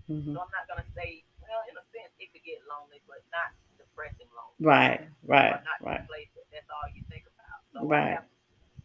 Mm-hmm. 0.08 0.32
So 0.32 0.40
I'm 0.40 0.54
not 0.56 0.64
gonna 0.72 0.88
say. 0.96 1.28
Well, 1.44 1.60
in 1.68 1.76
a 1.76 1.84
sense, 1.92 2.16
it 2.24 2.32
could 2.32 2.48
get 2.48 2.64
lonely, 2.72 3.04
but 3.04 3.20
not 3.36 3.52
depressing 3.76 4.32
lonely. 4.32 4.64
Right. 4.64 5.04
Right. 5.28 5.60
Not 5.60 5.84
Right. 5.84 6.08
place 6.08 6.32
that 6.40 6.48
that's 6.56 6.72
all 6.72 6.88
you 6.96 7.04
think 7.12 7.28
about. 7.28 7.60
So 7.76 7.84
Right. 7.84 8.16
I 8.16 8.24
have, 8.24 8.32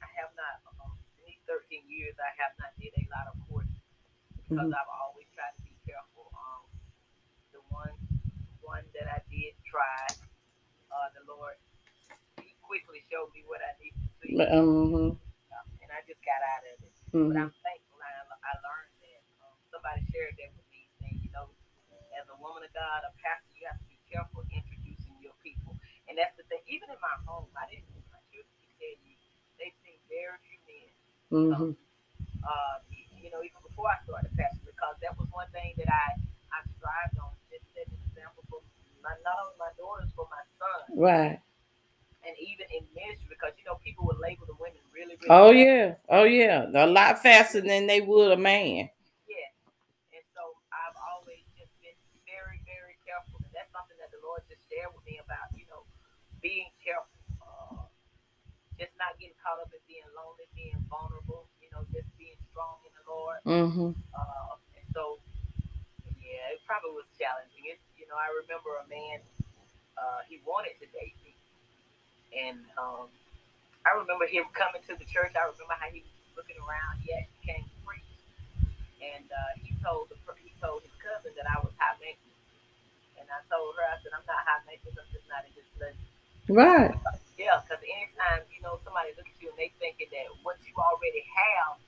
I 0.03 0.09
have 0.19 0.35
not. 0.35 0.59
Um, 0.83 0.99
in 1.23 1.31
these 1.31 1.39
13 1.47 1.87
years, 1.87 2.19
I 2.19 2.35
have 2.43 2.51
not 2.59 2.75
did 2.83 2.91
a 2.99 3.05
lot 3.15 3.31
of 3.31 3.39
courting 3.47 3.79
because 4.43 4.67
Mhm. 4.69 4.75
I've 4.75 4.91
always 5.07 5.31
tried 5.39 5.55
to 5.55 5.63
be 5.63 5.79
careful. 5.87 6.35
Um, 6.35 6.67
the 7.55 7.63
one 7.71 7.95
one 8.67 8.83
that 8.93 9.07
I 9.07 9.23
did 9.31 9.55
try, 9.71 10.03
uh, 10.91 11.09
the 11.15 11.23
Lord, 11.31 11.55
He 12.43 12.53
quickly 12.61 13.07
showed 13.07 13.31
me 13.33 13.47
what 13.47 13.63
I 13.63 13.71
needed 13.79 14.03
to 14.03 14.11
see, 14.19 14.35
Mm-hmm. 14.35 15.15
uh, 15.15 15.65
and 15.81 15.89
I 15.95 16.03
just 16.11 16.21
got 16.27 16.43
out 16.43 16.63
of 16.75 16.83
it. 16.85 16.93
But 17.15 17.17
Mm-hmm. 17.17 17.39
I'm 17.39 17.55
thankful. 17.63 17.97
I, 18.03 18.11
I 18.35 18.53
learned. 18.67 18.88
Um, 18.88 18.88
somebody 19.89 20.05
shared 20.13 20.37
that 20.37 20.53
with 20.53 20.69
me, 20.69 20.85
saying, 21.01 21.17
you 21.25 21.33
know, 21.33 21.49
as 22.21 22.29
a 22.29 22.37
woman 22.45 22.61
of 22.61 22.69
God, 22.77 23.09
a 23.09 23.13
pastor, 23.25 23.49
you 23.57 23.65
have 23.65 23.81
to 23.81 23.89
be 23.89 23.97
careful 24.13 24.45
introducing 24.53 25.17
your 25.25 25.33
people, 25.41 25.73
and 26.13 26.21
that's 26.21 26.37
the 26.37 26.45
thing. 26.53 26.61
Even 26.69 26.93
in 26.93 27.01
my 27.01 27.17
home, 27.25 27.49
I 27.57 27.65
didn't. 27.73 27.89
My 28.13 28.21
children 28.29 28.53
can 28.61 28.69
tell 28.77 28.97
you, 29.01 29.17
they 29.57 29.73
see 29.81 29.97
very 30.13 30.37
few 30.45 30.61
men 30.69 30.93
Mm-hmm. 31.29 31.73
uh, 32.45 32.77
you 33.21 33.29
know, 33.33 33.41
even 33.45 33.61
before 33.65 33.89
I 33.93 33.97
started 34.05 34.29
pastor, 34.37 34.65
because 34.69 34.97
that 35.05 35.13
was 35.17 35.29
one 35.33 35.49
thing 35.57 35.73
that 35.81 35.89
I 35.89 36.17
I 36.53 36.61
strived 36.77 37.17
on, 37.21 37.33
just 37.49 37.65
set 37.73 37.85
an 37.89 37.97
example 38.13 38.45
for 38.49 38.61
my 39.01 39.13
not 39.25 39.37
only 39.41 39.57
my 39.57 39.73
daughters, 39.81 40.13
but 40.17 40.29
my 40.29 40.45
son, 40.61 40.81
Right. 40.97 41.37
and 42.29 42.35
even 42.41 42.65
in 42.77 42.85
ministry, 42.93 43.29
because 43.29 43.57
you 43.61 43.65
know 43.65 43.77
people 43.85 44.05
would 44.09 44.21
label 44.21 44.45
the 44.49 44.57
women 44.61 44.81
really, 44.93 45.17
really. 45.21 45.33
Oh 45.33 45.53
bad. 45.53 45.61
yeah. 45.65 45.87
Oh 46.13 46.25
yeah. 46.29 46.69
A 46.73 46.89
lot 46.89 47.21
faster 47.21 47.61
than 47.61 47.85
they 47.89 48.01
would 48.01 48.33
a 48.33 48.41
man. 48.41 48.89
Yes. 49.29 49.53
And 50.17 50.25
so 50.33 50.57
I've 50.73 50.97
always 51.13 51.45
just 51.61 51.69
been 51.85 51.95
very, 52.25 52.65
very 52.65 52.97
careful, 53.05 53.37
and 53.45 53.53
that's 53.53 53.69
something 53.77 54.01
that 54.01 54.09
the 54.09 54.25
Lord 54.25 54.41
just 54.49 54.65
shared 54.73 54.89
with 54.97 55.05
me 55.05 55.21
about, 55.21 55.53
you 55.53 55.69
know, 55.69 55.85
being 56.41 56.71
careful 56.83 57.19
uh, 57.43 57.87
just 58.79 58.95
not 58.95 59.19
getting 59.19 59.35
caught 59.43 59.59
up 59.59 59.71
in 59.75 59.83
being 59.91 60.07
lonely, 60.15 60.47
being 60.55 60.79
vulnerable, 60.87 61.51
you 61.59 61.67
know, 61.75 61.83
just 61.91 62.07
being 62.15 62.39
strong 62.55 62.79
in 62.87 62.93
the 62.95 63.05
Lord. 63.11 63.41
Mm-hmm. 63.43 63.91
Uh, 64.15 64.55
and 64.79 64.87
so, 64.95 65.19
yeah, 66.23 66.55
it 66.55 66.63
probably 66.63 66.95
was 66.95 67.11
challenging. 67.19 67.67
It's, 67.67 67.83
you 67.99 68.07
know, 68.07 68.15
I 68.15 68.31
remember 68.47 68.79
a 68.79 68.87
man, 68.87 69.19
uh, 69.99 70.23
he 70.31 70.39
wanted 70.47 70.79
to 70.79 70.87
date 70.95 71.19
me. 71.27 71.35
And 72.31 72.63
um, 72.79 73.11
I 73.83 73.99
remember 73.99 74.31
him 74.31 74.47
coming 74.55 74.85
to 74.87 74.95
the 74.95 75.09
church. 75.09 75.35
I 75.35 75.49
remember 75.49 75.75
how 75.75 75.91
he 75.91 76.07
was 76.07 76.39
looking 76.39 76.61
around. 76.63 77.03
He 77.03 77.11
actually 77.17 77.43
came 77.43 77.65
to 77.67 77.77
preach. 77.83 78.13
And 79.03 79.27
uh, 79.27 79.53
he 79.59 79.75
told 79.83 80.13
the 80.13 80.19
he 80.39 80.53
told 80.61 80.85
his 80.85 80.95
cousin 81.03 81.33
that 81.35 81.49
I 81.49 81.59
was 81.65 81.73
high 81.81 81.97
maintenance. 81.99 82.39
And 83.19 83.27
I 83.27 83.41
told 83.51 83.75
her, 83.75 83.85
I 83.89 83.97
said, 84.05 84.13
I'm 84.15 84.27
not 84.29 84.39
high 84.45 84.63
maintenance. 84.69 84.99
I'm 84.99 85.11
just 85.11 85.27
not 85.27 85.43
in 85.49 85.53
his 85.57 85.67
blood. 85.75 85.97
Right. 86.49 86.95
Yeah, 87.39 87.61
because 87.63 87.83
anytime 87.85 88.43
you 88.51 88.61
know 88.63 88.81
somebody 88.85 89.11
look 89.17 89.27
at 89.29 89.37
you 89.41 89.49
and 89.51 89.59
they 89.59 89.71
thinking 89.79 90.09
that 90.11 90.27
what 90.43 90.57
you 90.67 90.73
already 90.75 91.23
have 91.29 91.79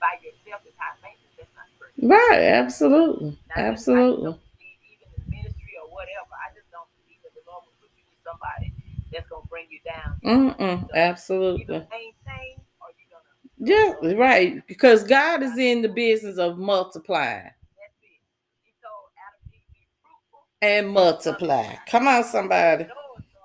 by 0.00 0.18
yourself 0.24 0.62
is 0.66 0.74
high 0.78 0.96
maintenance, 1.04 1.34
that's 1.38 1.52
not 1.54 1.68
true. 1.78 1.92
Right. 2.02 2.42
Absolutely. 2.50 3.38
Now, 3.54 3.62
Absolutely. 3.62 4.32
believe 4.34 4.82
even 4.90 5.08
in 5.12 5.22
ministry 5.30 5.74
or 5.78 5.86
whatever. 5.94 6.32
I 6.34 6.50
just 6.56 6.66
don't 6.74 6.88
believe 6.98 7.20
that 7.22 7.34
the 7.36 7.44
Lord 7.46 7.62
will 7.68 7.78
put 7.78 7.92
you 7.94 8.02
with 8.10 8.20
somebody 8.26 8.74
that's 9.12 9.28
gonna 9.30 9.46
bring 9.46 9.66
you 9.70 9.80
down. 9.86 10.18
Mm-mm. 10.24 10.88
So, 10.88 10.94
Absolutely. 10.96 11.78
Maintain 11.92 12.58
or 12.82 12.90
you're 12.98 13.12
gonna. 13.12 13.38
Yeah. 13.60 14.18
Right. 14.18 14.66
Because 14.66 15.04
God 15.04 15.42
is 15.42 15.56
in 15.58 15.82
the 15.82 15.88
business 15.88 16.38
of 16.38 16.58
multiplying 16.58 17.50
That's 17.78 17.94
it. 18.02 18.18
He 18.66 18.72
told 18.82 19.14
Adam 19.14 19.46
and 19.46 19.54
Eve, 19.54 19.62
be 19.70 19.86
fruitful. 20.02 20.42
and 20.62 20.88
multiply. 20.90 21.76
Come 21.86 22.08
on, 22.08 22.24
somebody. 22.24 22.86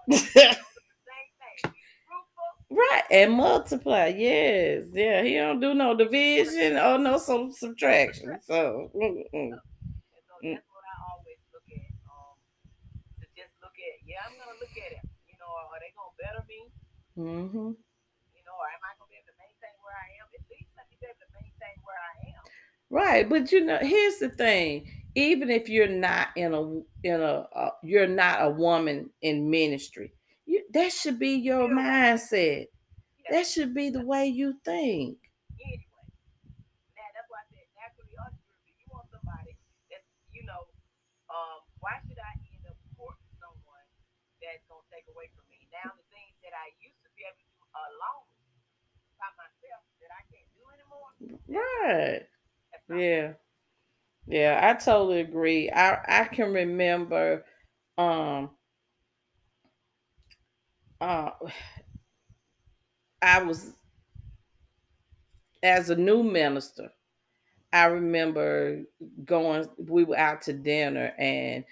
Right, 2.70 3.04
and 3.12 3.34
multiply. 3.34 4.08
Yes, 4.08 4.86
yeah. 4.94 5.22
He 5.24 5.36
don't 5.38 5.60
do 5.60 5.74
no 5.76 5.96
division 5.96 6.78
or 6.78 6.98
no 6.98 7.18
some 7.20 7.52
subtraction. 7.52 8.40
So, 8.42 8.90
mm-mm. 8.96 9.30
And 9.34 9.62
so 10.28 10.34
Mm. 10.44 10.56
that's 10.56 10.70
what 10.74 10.86
I 10.86 10.96
always 11.14 11.40
look 11.54 11.68
at. 11.70 11.92
Um, 12.10 12.36
to 13.22 13.26
just 13.38 13.54
look 13.62 13.78
at, 13.78 13.96
yeah, 14.06 14.22
I'm 14.26 14.36
gonna 14.38 14.58
look 14.60 14.76
at 14.78 14.92
it. 14.98 15.04
You 15.30 15.38
know, 15.40 15.50
are 15.50 15.80
they 15.80 15.94
gonna 15.94 16.18
better 16.18 16.44
me? 16.50 16.62
hmm 17.16 17.74
You 18.34 18.44
know, 18.46 18.56
or 18.58 18.68
am 18.74 18.82
I 18.84 18.92
gonna 18.98 19.10
be 19.10 19.18
able 19.22 19.32
to 19.34 19.38
maintain 19.40 19.76
where 19.86 19.96
I 19.98 20.08
am? 20.22 20.28
At 20.34 20.44
least 20.50 20.70
let 20.78 20.86
me 20.90 20.98
be 21.00 21.06
able 21.08 21.22
to 21.22 21.30
maintain 21.38 21.78
where 21.86 22.02
I 22.02 22.14
am. 22.34 22.46
right. 22.90 23.28
But 23.30 23.52
you 23.52 23.62
know, 23.66 23.78
here's 23.82 24.18
the 24.20 24.30
thing: 24.30 24.88
even 25.16 25.50
if 25.50 25.70
you're 25.70 25.88
not 25.88 26.30
in 26.36 26.54
a 26.54 26.62
in 27.04 27.22
a 27.22 27.48
uh, 27.56 27.72
you're 27.84 28.08
not 28.08 28.42
a 28.42 28.50
woman 28.50 29.10
in 29.22 29.50
ministry, 29.50 30.14
you 30.46 30.64
that 30.74 30.92
should 30.92 31.20
be 31.20 31.36
your 31.36 31.70
mindset. 31.70 32.68
That 33.30 33.48
should 33.48 33.74
be 33.74 33.90
the 33.90 34.06
way 34.06 34.28
you 34.28 34.60
think. 34.66 35.18
Anyway, 35.62 36.06
now 36.98 37.08
that's 37.16 37.30
why 37.32 37.40
I 37.40 37.48
said 37.56 37.68
naturally 37.80 38.16
or 38.20 38.30
you 38.76 38.86
want 38.92 39.08
somebody 39.14 39.56
that's, 39.88 40.04
you 40.36 40.44
know, 40.44 40.68
um, 41.32 41.64
why 41.80 42.04
should 42.04 42.20
I 42.20 42.36
end 42.52 42.68
up 42.68 42.76
courting 43.00 43.32
someone 43.40 43.88
that's 44.44 44.60
gonna 44.68 44.84
take 44.92 45.08
away 45.08 45.32
from 45.32 45.48
me? 45.48 45.64
Now 45.72 45.94
the 45.96 46.04
things 46.12 46.36
that 46.44 46.52
I 46.52 46.76
used 46.84 47.00
to 47.08 47.10
be 47.16 47.24
able 47.24 47.40
to 47.40 47.48
do 47.48 47.64
alone 47.72 48.28
by 49.16 49.30
myself 49.40 49.88
that 50.04 50.12
I 50.12 50.22
can't 50.28 50.50
do 50.52 50.64
anymore. 50.76 51.12
Right. 51.48 52.28
Yeah. 52.92 53.40
Yeah, 54.28 54.60
I 54.62 54.74
totally 54.82 55.20
agree. 55.22 55.70
I 55.70 56.22
I 56.22 56.24
can 56.26 56.54
remember 56.54 57.46
um 57.98 58.52
uh 61.02 61.32
I 63.22 63.42
was 63.44 63.74
as 65.62 65.90
a 65.90 65.96
new 65.96 66.24
minister. 66.24 66.92
I 67.74 67.86
remember 67.86 68.84
going 69.26 69.68
we 69.78 70.04
were 70.06 70.18
out 70.18 70.44
to 70.44 70.54
dinner 70.54 71.14
and 71.20 71.66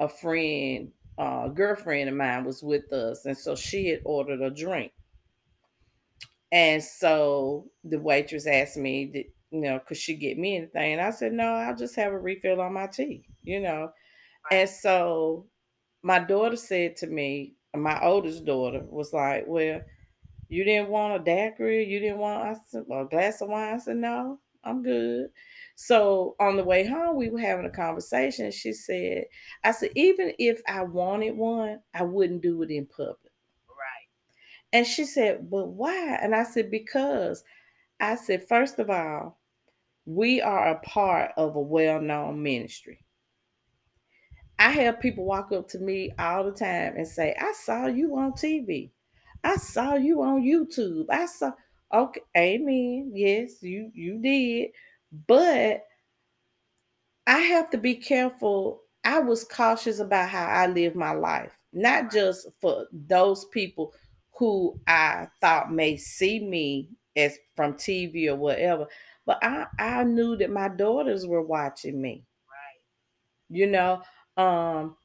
a 0.00 0.08
friend 0.08 0.92
uh 1.18 1.48
girlfriend 1.48 2.08
of 2.10 2.16
mine 2.16 2.44
was 2.44 2.62
with 2.62 2.92
us 2.92 3.26
and 3.26 3.38
so 3.38 3.56
she 3.56 3.88
had 3.88 4.02
ordered 4.04 4.42
a 4.42 4.50
drink. 4.50 4.92
And 6.52 6.82
so 6.82 7.70
the 7.82 7.98
waitress 7.98 8.46
asked 8.46 8.76
me, 8.76 9.06
you 9.54 9.60
know, 9.62 9.80
could 9.80 9.96
she 9.96 10.16
get 10.16 10.38
me 10.38 10.56
anything? 10.56 10.94
And 10.94 11.00
I 11.00 11.10
said, 11.10 11.32
no, 11.32 11.54
I'll 11.54 11.76
just 11.76 11.96
have 11.96 12.12
a 12.12 12.18
refill 12.18 12.60
on 12.60 12.72
my 12.74 12.86
tea, 12.86 13.26
you 13.42 13.60
know. 13.60 13.92
And 14.50 14.68
so 14.68 15.46
my 16.02 16.18
daughter 16.20 16.56
said 16.56 16.96
to 16.98 17.06
me, 17.06 17.56
my 17.74 18.00
oldest 18.02 18.44
daughter 18.44 18.84
was 18.88 19.12
like, 19.12 19.44
Well, 19.46 19.82
you 20.48 20.64
didn't 20.64 20.90
want 20.90 21.20
a 21.20 21.24
daiquiri, 21.24 21.84
you 21.86 22.00
didn't 22.00 22.18
want 22.18 22.58
said, 22.66 22.84
a 22.90 23.04
glass 23.04 23.40
of 23.40 23.48
wine. 23.48 23.74
I 23.74 23.78
said, 23.78 23.96
No, 23.96 24.40
I'm 24.64 24.82
good. 24.82 25.30
So 25.76 26.36
on 26.40 26.56
the 26.56 26.64
way 26.64 26.86
home, 26.86 27.16
we 27.16 27.30
were 27.30 27.40
having 27.40 27.66
a 27.66 27.70
conversation. 27.70 28.50
She 28.52 28.72
said, 28.72 29.24
I 29.64 29.72
said, 29.72 29.90
even 29.96 30.32
if 30.38 30.62
I 30.68 30.82
wanted 30.84 31.36
one, 31.36 31.80
I 31.94 32.04
wouldn't 32.04 32.42
do 32.42 32.62
it 32.62 32.70
in 32.70 32.86
public. 32.86 33.32
right. 33.68 34.08
And 34.72 34.86
she 34.86 35.04
said, 35.04 35.50
But 35.50 35.68
why? 35.68 36.18
And 36.22 36.34
I 36.34 36.44
said, 36.44 36.70
Because 36.70 37.44
I 38.00 38.16
said, 38.16 38.48
First 38.48 38.78
of 38.78 38.90
all, 38.90 39.40
we 40.06 40.40
are 40.40 40.68
a 40.68 40.80
part 40.80 41.32
of 41.36 41.56
a 41.56 41.60
well 41.60 42.00
known 42.00 42.42
ministry. 42.42 43.04
I 44.58 44.70
have 44.70 45.00
people 45.00 45.24
walk 45.24 45.52
up 45.52 45.68
to 45.70 45.78
me 45.78 46.12
all 46.18 46.44
the 46.44 46.52
time 46.52 46.94
and 46.96 47.06
say, 47.06 47.34
I 47.40 47.52
saw 47.52 47.86
you 47.86 48.16
on 48.16 48.32
TV. 48.32 48.90
I 49.42 49.56
saw 49.56 49.94
you 49.94 50.22
on 50.22 50.42
YouTube. 50.42 51.06
I 51.10 51.26
saw 51.26 51.52
okay, 51.92 52.20
amen. 52.36 53.12
Yes, 53.14 53.62
you 53.62 53.90
you 53.94 54.18
did. 54.18 54.70
But 55.26 55.84
I 57.26 57.38
have 57.38 57.70
to 57.70 57.78
be 57.78 57.94
careful. 57.94 58.82
I 59.04 59.18
was 59.20 59.44
cautious 59.44 59.98
about 59.98 60.28
how 60.28 60.46
I 60.46 60.66
live 60.66 60.94
my 60.94 61.12
life, 61.12 61.52
not 61.72 62.10
just 62.10 62.48
for 62.60 62.86
those 62.92 63.44
people 63.46 63.92
who 64.32 64.80
I 64.86 65.28
thought 65.40 65.72
may 65.72 65.96
see 65.96 66.40
me 66.40 66.90
as 67.16 67.38
from 67.54 67.74
TV 67.74 68.28
or 68.28 68.36
whatever, 68.36 68.86
but 69.26 69.42
I, 69.42 69.66
I 69.78 70.04
knew 70.04 70.36
that 70.36 70.50
my 70.50 70.68
daughters 70.68 71.26
were 71.26 71.42
watching 71.42 72.00
me. 72.00 72.24
Right. 72.48 73.56
You 73.56 73.66
know, 73.66 74.02
um, 74.36 74.96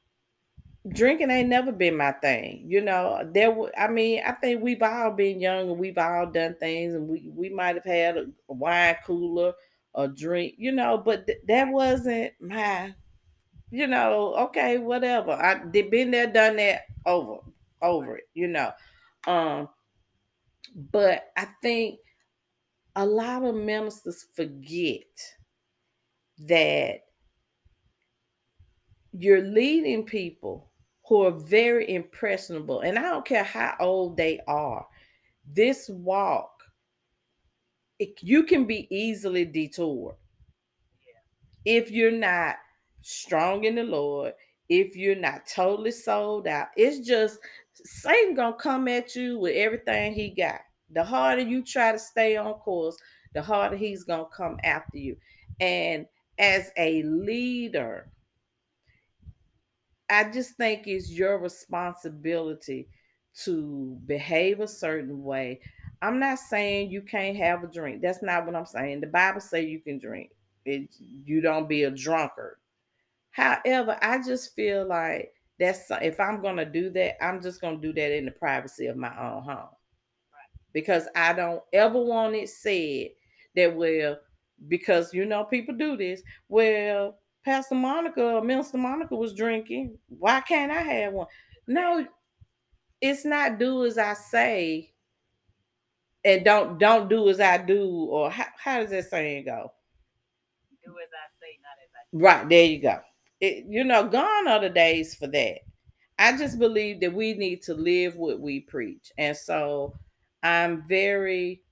drinking 0.88 1.30
ain't 1.30 1.48
never 1.48 1.72
been 1.72 1.96
my 1.96 2.12
thing. 2.12 2.64
You 2.66 2.80
know, 2.80 3.28
there. 3.32 3.54
I 3.78 3.88
mean, 3.88 4.22
I 4.24 4.32
think 4.32 4.62
we've 4.62 4.82
all 4.82 5.10
been 5.12 5.40
young 5.40 5.70
and 5.70 5.78
we've 5.78 5.98
all 5.98 6.26
done 6.26 6.56
things, 6.58 6.94
and 6.94 7.08
we 7.08 7.30
we 7.34 7.48
might 7.50 7.76
have 7.76 7.84
had 7.84 8.16
a, 8.16 8.26
a 8.48 8.54
wine 8.54 8.96
cooler, 9.04 9.52
a 9.94 10.08
drink, 10.08 10.54
you 10.58 10.72
know, 10.72 10.98
but 10.98 11.26
th- 11.26 11.40
that 11.48 11.68
wasn't 11.68 12.32
my. 12.40 12.94
You 13.72 13.86
know, 13.86 14.34
okay, 14.46 14.78
whatever. 14.78 15.32
I 15.32 15.64
did 15.64 15.90
been 15.90 16.10
there, 16.10 16.26
done 16.26 16.56
that, 16.56 16.82
over, 17.06 17.38
over 17.82 18.16
it. 18.18 18.24
You 18.34 18.48
know, 18.48 18.72
um, 19.26 19.68
but 20.92 21.30
I 21.36 21.46
think 21.62 22.00
a 22.96 23.06
lot 23.06 23.44
of 23.44 23.54
ministers 23.54 24.26
forget 24.34 25.06
that 26.38 27.00
you're 29.12 29.42
leading 29.42 30.04
people 30.04 30.70
who 31.06 31.22
are 31.22 31.32
very 31.32 31.92
impressionable 31.92 32.80
and 32.80 32.98
i 32.98 33.02
don't 33.02 33.26
care 33.26 33.44
how 33.44 33.74
old 33.80 34.16
they 34.16 34.40
are 34.46 34.86
this 35.52 35.88
walk 35.88 36.50
it, 37.98 38.14
you 38.22 38.44
can 38.44 38.64
be 38.64 38.88
easily 38.90 39.44
detoured. 39.44 40.14
If 41.66 41.90
you're 41.90 42.10
not 42.10 42.56
strong 43.02 43.64
in 43.64 43.74
the 43.74 43.82
lord 43.82 44.34
if 44.68 44.94
you're 44.94 45.16
not 45.16 45.46
totally 45.46 45.90
sold 45.90 46.46
out 46.46 46.68
it's 46.76 47.06
just 47.06 47.38
satan 47.72 48.34
gonna 48.34 48.54
come 48.56 48.88
at 48.88 49.16
you 49.16 49.38
with 49.38 49.54
everything 49.56 50.12
he 50.12 50.30
got 50.30 50.60
the 50.92 51.02
harder 51.02 51.42
you 51.42 51.62
try 51.62 51.92
to 51.92 51.98
stay 51.98 52.36
on 52.36 52.54
course 52.54 52.96
the 53.34 53.42
harder 53.42 53.76
he's 53.76 54.04
gonna 54.04 54.24
come 54.34 54.58
after 54.64 54.98
you 54.98 55.16
and 55.60 56.06
as 56.38 56.70
a 56.76 57.02
leader 57.02 58.10
I 60.10 60.24
just 60.24 60.56
think 60.56 60.88
it's 60.88 61.10
your 61.10 61.38
responsibility 61.38 62.88
to 63.44 63.96
behave 64.06 64.58
a 64.58 64.66
certain 64.66 65.22
way. 65.22 65.60
I'm 66.02 66.18
not 66.18 66.38
saying 66.38 66.90
you 66.90 67.02
can't 67.02 67.36
have 67.36 67.62
a 67.62 67.68
drink. 67.68 68.02
That's 68.02 68.22
not 68.22 68.44
what 68.44 68.56
I'm 68.56 68.66
saying. 68.66 69.00
The 69.00 69.06
Bible 69.06 69.40
say 69.40 69.64
you 69.64 69.78
can 69.78 69.98
drink. 69.98 70.30
It, 70.64 70.94
you 70.98 71.40
don't 71.40 71.68
be 71.68 71.84
a 71.84 71.90
drunkard. 71.90 72.56
However, 73.30 73.96
I 74.02 74.20
just 74.20 74.54
feel 74.56 74.86
like 74.86 75.32
that's 75.60 75.90
if 76.02 76.18
I'm 76.18 76.40
gonna 76.40 76.64
do 76.64 76.90
that, 76.90 77.22
I'm 77.24 77.40
just 77.40 77.60
gonna 77.60 77.76
do 77.76 77.92
that 77.92 78.16
in 78.16 78.24
the 78.24 78.32
privacy 78.32 78.86
of 78.86 78.96
my 78.96 79.16
own 79.16 79.44
home. 79.44 79.68
Because 80.72 81.08
I 81.16 81.32
don't 81.34 81.62
ever 81.72 82.00
want 82.00 82.36
it 82.36 82.48
said 82.50 83.08
that 83.56 83.76
well, 83.76 84.18
because 84.68 85.14
you 85.14 85.26
know 85.26 85.44
people 85.44 85.74
do 85.76 85.96
this. 85.96 86.22
Well, 86.48 87.18
Pastor 87.44 87.74
Monica 87.76 88.22
or 88.22 88.42
Minister 88.44 88.78
Monica 88.78 89.16
was 89.16 89.34
drinking. 89.34 89.98
Why 90.08 90.40
can't 90.42 90.72
I 90.72 90.82
have 90.82 91.12
one? 91.14 91.28
No, 91.66 92.06
it's 93.00 93.24
not 93.24 93.58
do 93.58 93.84
as 93.86 93.98
I 93.98 94.14
say. 94.14 94.88
and 96.24 96.44
don't 96.44 96.78
don't 96.78 97.08
do 97.08 97.28
as 97.28 97.40
I 97.40 97.58
do, 97.58 97.86
or 98.10 98.30
how, 98.30 98.46
how 98.58 98.80
does 98.80 98.90
that 98.90 99.10
saying 99.10 99.46
go? 99.46 99.72
Do 100.84 100.92
as 100.92 101.10
I 101.12 101.26
say, 101.40 101.58
not 101.62 101.78
as 101.82 101.90
I 101.94 102.18
do. 102.18 102.24
Right 102.24 102.48
there, 102.48 102.64
you 102.66 102.82
go. 102.82 103.00
It, 103.40 103.64
you 103.68 103.84
know, 103.84 104.08
gone 104.08 104.48
are 104.48 104.60
the 104.60 104.68
days 104.70 105.14
for 105.14 105.26
that. 105.28 105.60
I 106.18 106.36
just 106.36 106.58
believe 106.58 107.00
that 107.00 107.14
we 107.14 107.34
need 107.34 107.62
to 107.62 107.74
live 107.74 108.16
what 108.16 108.40
we 108.40 108.60
preach, 108.60 109.12
and 109.18 109.36
so 109.36 109.94
I'm 110.42 110.86
very 110.86 111.62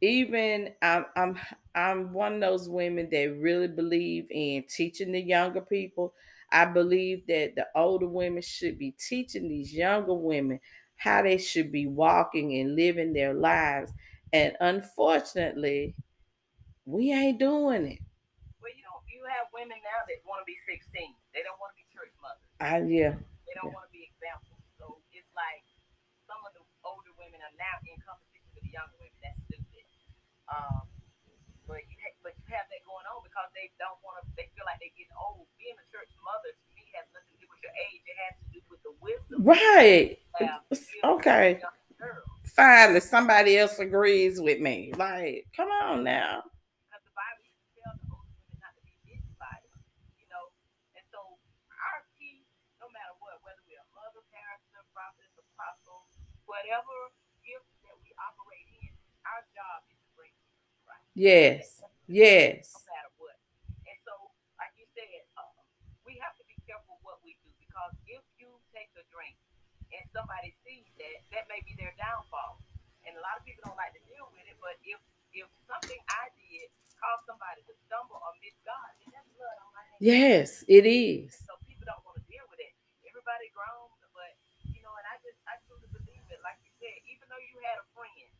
even 0.00 0.74
I'm 0.82 1.06
I'm 1.16 1.38
I'm 1.74 2.12
one 2.12 2.34
of 2.34 2.40
those 2.40 2.68
women 2.68 3.08
that 3.10 3.36
really 3.38 3.68
believe 3.68 4.28
in 4.30 4.64
teaching 4.68 5.12
the 5.12 5.20
younger 5.22 5.60
people. 5.60 6.14
I 6.52 6.66
believe 6.66 7.26
that 7.28 7.54
the 7.56 7.68
older 7.74 8.06
women 8.08 8.42
should 8.42 8.78
be 8.78 8.92
teaching 8.92 9.48
these 9.48 9.72
younger 9.74 10.14
women 10.14 10.60
how 10.96 11.22
they 11.22 11.38
should 11.38 11.72
be 11.72 11.86
walking 11.86 12.54
and 12.60 12.76
living 12.76 13.12
their 13.12 13.34
lives. 13.34 13.92
And 14.32 14.56
unfortunately, 14.60 15.96
we 16.86 17.12
ain't 17.12 17.38
doing 17.38 17.86
it. 17.86 18.00
Well, 18.60 18.72
you 18.74 18.82
know, 18.82 19.02
you 19.06 19.22
have 19.30 19.46
women 19.54 19.78
now 19.84 20.00
that 20.06 20.18
want 20.26 20.42
to 20.42 20.48
be 20.48 20.58
16. 20.66 21.14
They 21.34 21.42
don't 21.46 21.58
want 21.60 21.74
to 21.74 21.78
be 21.78 21.86
church 21.94 22.12
mothers. 22.18 22.50
I 22.60 22.78
yeah. 22.82 23.16
They 23.46 23.54
don't 23.54 23.70
Yeah. 23.70 23.76
want 23.76 23.86
to 23.90 23.94
be 23.94 24.04
examples. 24.08 24.58
So 24.80 24.98
it's 25.14 25.30
like 25.36 25.62
some 26.26 26.40
of 26.42 26.52
the 26.56 26.64
older 26.82 27.12
women 27.20 27.40
are 27.44 27.53
now 27.64 27.76
in 27.88 27.96
competition 28.04 28.48
with 28.52 28.64
the 28.68 28.72
younger 28.76 28.96
women. 29.00 29.16
That's 29.24 29.40
stupid. 29.48 29.84
Um, 30.52 30.84
but 31.64 31.80
you 31.88 31.96
ha- 32.04 32.18
but 32.20 32.36
you 32.36 32.44
have 32.52 32.68
that 32.68 32.82
going 32.84 33.08
on 33.08 33.24
because 33.24 33.48
they 33.56 33.72
don't 33.80 33.96
want 34.04 34.20
to. 34.20 34.28
They 34.36 34.52
feel 34.52 34.68
like 34.68 34.76
they're 34.84 34.92
getting 34.92 35.16
old. 35.16 35.48
Being 35.56 35.76
a 35.80 35.86
church 35.88 36.12
mother 36.20 36.52
to 36.52 36.66
me 36.76 36.84
has 36.92 37.08
nothing 37.16 37.32
to 37.32 37.38
do 37.40 37.48
with 37.48 37.60
your 37.64 37.72
age. 37.88 38.04
It 38.04 38.18
has 38.28 38.34
to 38.36 38.46
do 38.52 38.60
with 38.68 38.82
the 38.84 38.92
wisdom. 39.00 39.40
Right. 39.40 40.20
you 40.40 40.44
have 40.44 40.64
to 40.68 40.76
give 40.76 41.04
Okay. 41.24 41.56
a 41.56 41.64
young 41.64 41.80
girl. 41.96 42.24
Finally, 42.52 43.00
somebody 43.00 43.56
else 43.56 43.80
agrees 43.80 44.38
with 44.40 44.60
me. 44.60 44.92
Like, 44.96 45.48
come 45.56 45.72
on 45.72 46.04
now. 46.04 46.44
because 56.44 57.03
Yes. 61.14 61.80
Yes. 62.10 62.74
No 62.74 62.82
matter 62.90 63.10
what. 63.22 63.38
And 63.86 63.98
so, 64.02 64.14
like 64.58 64.74
you 64.74 64.86
said, 64.98 65.22
uh, 65.38 65.46
we 66.02 66.18
have 66.18 66.34
to 66.36 66.44
be 66.50 66.58
careful 66.66 66.98
what 67.06 67.22
we 67.22 67.38
do 67.46 67.50
because 67.62 67.94
if 68.10 68.22
you 68.36 68.50
take 68.74 68.90
a 68.98 69.04
drink 69.14 69.38
and 69.94 70.02
somebody 70.10 70.52
sees 70.66 70.90
that, 70.98 71.18
that 71.30 71.44
may 71.46 71.62
be 71.62 71.78
their 71.78 71.94
downfall. 71.96 72.58
And 73.06 73.14
a 73.14 73.22
lot 73.22 73.36
of 73.38 73.44
people 73.46 73.62
don't 73.68 73.78
like 73.78 73.94
to 73.94 74.02
deal 74.10 74.26
with 74.34 74.42
it, 74.48 74.58
but 74.58 74.74
if 74.82 74.98
if 75.34 75.46
something 75.66 75.98
I 76.08 76.30
did 76.38 76.70
caused 76.98 77.26
somebody 77.26 77.60
to 77.66 77.74
stumble 77.86 78.16
or 78.16 78.32
miss 78.40 78.54
God, 78.62 78.90
then 79.02 79.10
that's 79.12 79.28
blood 79.34 79.58
on 79.60 79.70
my 79.74 79.82
hands. 79.84 80.00
Yes, 80.00 80.48
it 80.70 80.86
is. 80.88 81.36
So 81.44 81.52
people 81.68 81.84
don't 81.84 82.00
want 82.06 82.16
to 82.22 82.24
deal 82.30 82.46
with 82.48 82.58
it. 82.62 82.72
Everybody 83.04 83.50
grown, 83.52 83.90
but 84.14 84.32
you 84.72 84.80
know, 84.80 84.94
and 84.94 85.06
I 85.10 85.18
just 85.20 85.36
I 85.46 85.58
truly 85.68 85.90
believe 85.92 86.24
it. 86.32 86.40
Like 86.42 86.58
you 86.64 86.72
said, 86.80 86.96
even 87.10 87.28
though 87.28 87.42
you 87.42 87.60
had 87.66 87.76
a 87.82 87.86
friend, 87.92 88.30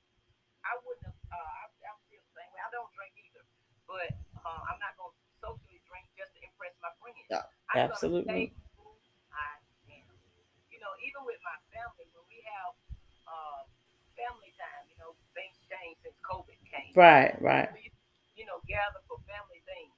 I 0.65 0.81
wouldn't 0.87 1.05
have. 1.05 1.19
Uh, 1.29 1.37
I, 1.37 1.65
I 1.69 1.93
feel 2.09 2.23
the 2.25 2.33
same 2.33 2.51
way. 2.55 2.61
I 2.63 2.71
don't 2.73 2.89
drink 2.97 3.13
either, 3.21 3.45
but 3.89 4.11
uh, 4.41 4.61
I'm 4.69 4.81
not 4.81 4.95
gonna 4.97 5.15
socially 5.41 5.81
drink 5.89 6.07
just 6.17 6.33
to 6.37 6.41
impress 6.45 6.75
my 6.81 6.93
friends. 7.01 7.21
Yeah, 7.31 7.45
I'm 7.73 7.91
absolutely. 7.91 8.53
I 9.33 9.59
am. 9.93 10.07
You 10.73 10.79
know, 10.83 10.93
even 11.05 11.23
with 11.25 11.41
my 11.45 11.57
family, 11.73 12.07
when 12.13 12.25
we 12.29 12.41
have 12.45 12.73
uh, 13.29 13.61
family 14.19 14.53
time, 14.59 14.85
you 14.91 14.97
know, 15.01 15.15
things 15.35 15.57
change 15.69 15.97
since 16.03 16.17
COVID 16.25 16.59
came 16.69 16.93
Right, 16.95 17.35
right. 17.43 17.71
we, 17.75 17.91
you 18.39 18.47
know, 18.47 18.63
gather 18.67 19.03
for 19.11 19.19
family 19.27 19.63
things. 19.67 19.95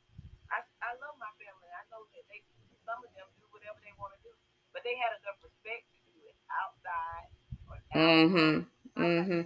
I, 0.49 0.63
I 0.81 0.95
love 1.03 1.17
my 1.19 1.31
family. 1.41 1.69
I 1.75 1.83
know 1.91 2.07
that 2.15 2.25
they 2.31 2.41
some 2.87 3.03
of 3.03 3.11
them 3.19 3.27
do 3.43 3.45
whatever 3.51 3.79
they 3.83 3.93
want 3.99 4.15
to 4.15 4.21
do, 4.23 4.33
but 4.71 4.87
they 4.87 4.95
had 4.95 5.11
enough 5.19 5.43
respect 5.43 5.85
to 5.91 5.99
do 6.07 6.15
it 6.31 6.37
outside 6.55 7.29
or 7.67 7.77
out. 7.83 7.99
Mm-hmm. 7.99 8.55
Mm-hmm. 8.97 9.43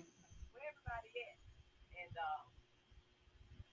where 0.53 0.67
everybody 0.69 1.11
at? 1.25 1.37
And 1.97 2.15
um, 2.21 2.45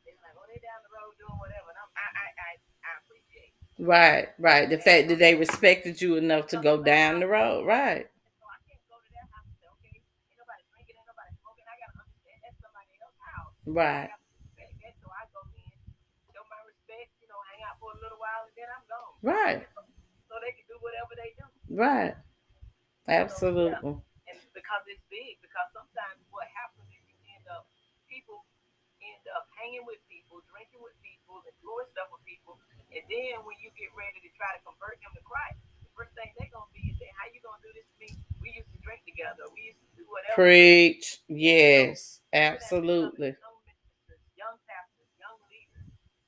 they're 0.07 0.17
like, 0.23 0.35
oh, 0.39 0.47
they 0.47 0.57
down 0.63 0.81
the 0.87 0.93
road 0.95 1.06
doing 1.19 1.37
whatever. 1.37 1.69
And 1.73 1.79
I'm, 1.81 1.91
I, 1.97 2.05
I, 2.13 2.25
I, 2.37 2.49
I 2.57 2.91
appreciate. 3.03 3.51
it. 3.53 3.83
Right, 3.83 4.25
right. 4.39 4.65
The 4.69 4.79
fact 4.81 5.09
that 5.09 5.19
they 5.19 5.35
respected 5.35 6.01
you 6.01 6.15
enough 6.17 6.47
to 6.53 6.57
go 6.57 6.81
down 6.81 7.19
the 7.21 7.27
road. 7.29 7.65
Right. 7.67 8.07
And 8.09 8.33
so 8.41 8.45
I 8.49 8.57
can't 8.65 8.81
go 8.89 8.97
to 8.97 9.09
their 9.13 9.27
house 9.29 9.45
and 9.45 9.57
say, 9.61 9.69
okay, 9.77 9.93
ain't 10.01 10.37
nobody 10.37 10.63
drinking, 10.73 10.97
ain't 10.97 11.09
nobody 11.09 11.31
smoking. 11.37 11.65
I 11.69 11.75
gotta 11.77 11.97
understand 12.01 12.37
that's 12.41 12.57
somebody 12.63 12.89
else's 12.97 13.21
house. 13.37 13.53
Right. 13.69 14.09
I 14.09 14.17
have 14.17 14.23
to 14.25 14.33
respect 14.41 14.73
that, 14.81 14.93
so 14.97 15.07
I 15.13 15.23
go 15.29 15.41
in, 15.53 15.69
show 16.33 16.43
my 16.49 16.61
respect, 16.65 17.09
you 17.21 17.27
know, 17.29 17.37
hang 17.53 17.61
out 17.69 17.77
for 17.77 17.93
a 17.93 17.99
little 18.01 18.17
while, 18.17 18.49
and 18.49 18.55
then 18.57 18.69
I'm 18.73 18.85
gone. 18.89 19.13
Right. 19.21 19.61
So 20.25 20.33
they 20.41 20.53
can 20.57 20.65
do 20.65 20.77
whatever 20.81 21.13
they 21.13 21.31
do. 21.37 21.45
Right. 21.69 22.15
Absolutely. 23.05 23.93
And 24.27 24.37
because 24.57 24.83
it's 24.89 25.05
big, 25.13 25.37
because 25.45 25.69
sometimes 25.69 26.17
what 26.33 26.49
happens 26.57 26.89
is 26.89 26.99
you 27.05 27.15
end 27.29 27.45
up, 27.53 27.69
people 28.09 28.41
end 28.99 29.23
up 29.37 29.45
hanging 29.61 29.85
with 29.85 30.01
people, 30.09 30.16
drinking 30.51 30.83
with 30.83 30.95
people, 30.99 31.39
and 31.43 31.55
doing 31.63 31.87
stuff 31.95 32.11
with 32.11 32.23
people. 32.27 32.59
And 32.91 33.03
then 33.07 33.43
when 33.47 33.55
you 33.63 33.71
get 33.79 33.91
ready 33.95 34.19
to 34.23 34.29
try 34.35 34.51
to 34.55 34.61
convert 34.63 34.99
them 34.99 35.11
to 35.15 35.23
Christ, 35.23 35.59
the 35.83 35.91
first 35.95 36.11
thing 36.15 36.29
they're 36.35 36.51
going 36.51 36.67
to 36.67 36.75
be 36.75 36.91
is 36.91 36.95
saying, 36.99 37.15
How 37.15 37.27
you 37.31 37.39
going 37.43 37.59
to 37.59 37.65
do 37.67 37.71
this 37.75 37.87
to 37.87 37.95
me? 38.03 38.09
We 38.43 38.51
used 38.55 38.71
to 38.71 38.79
drink 38.83 39.03
together. 39.07 39.47
We 39.55 39.71
used 39.71 39.81
to 39.83 39.89
do 39.99 40.03
whatever. 40.07 40.35
Preach. 40.35 41.23
Yes. 41.31 42.19
As 42.31 42.59
Absolutely. 42.63 43.35
Young 44.37 44.57
pastors, 44.69 45.09
young 45.17 45.39
leaders, 45.51 45.87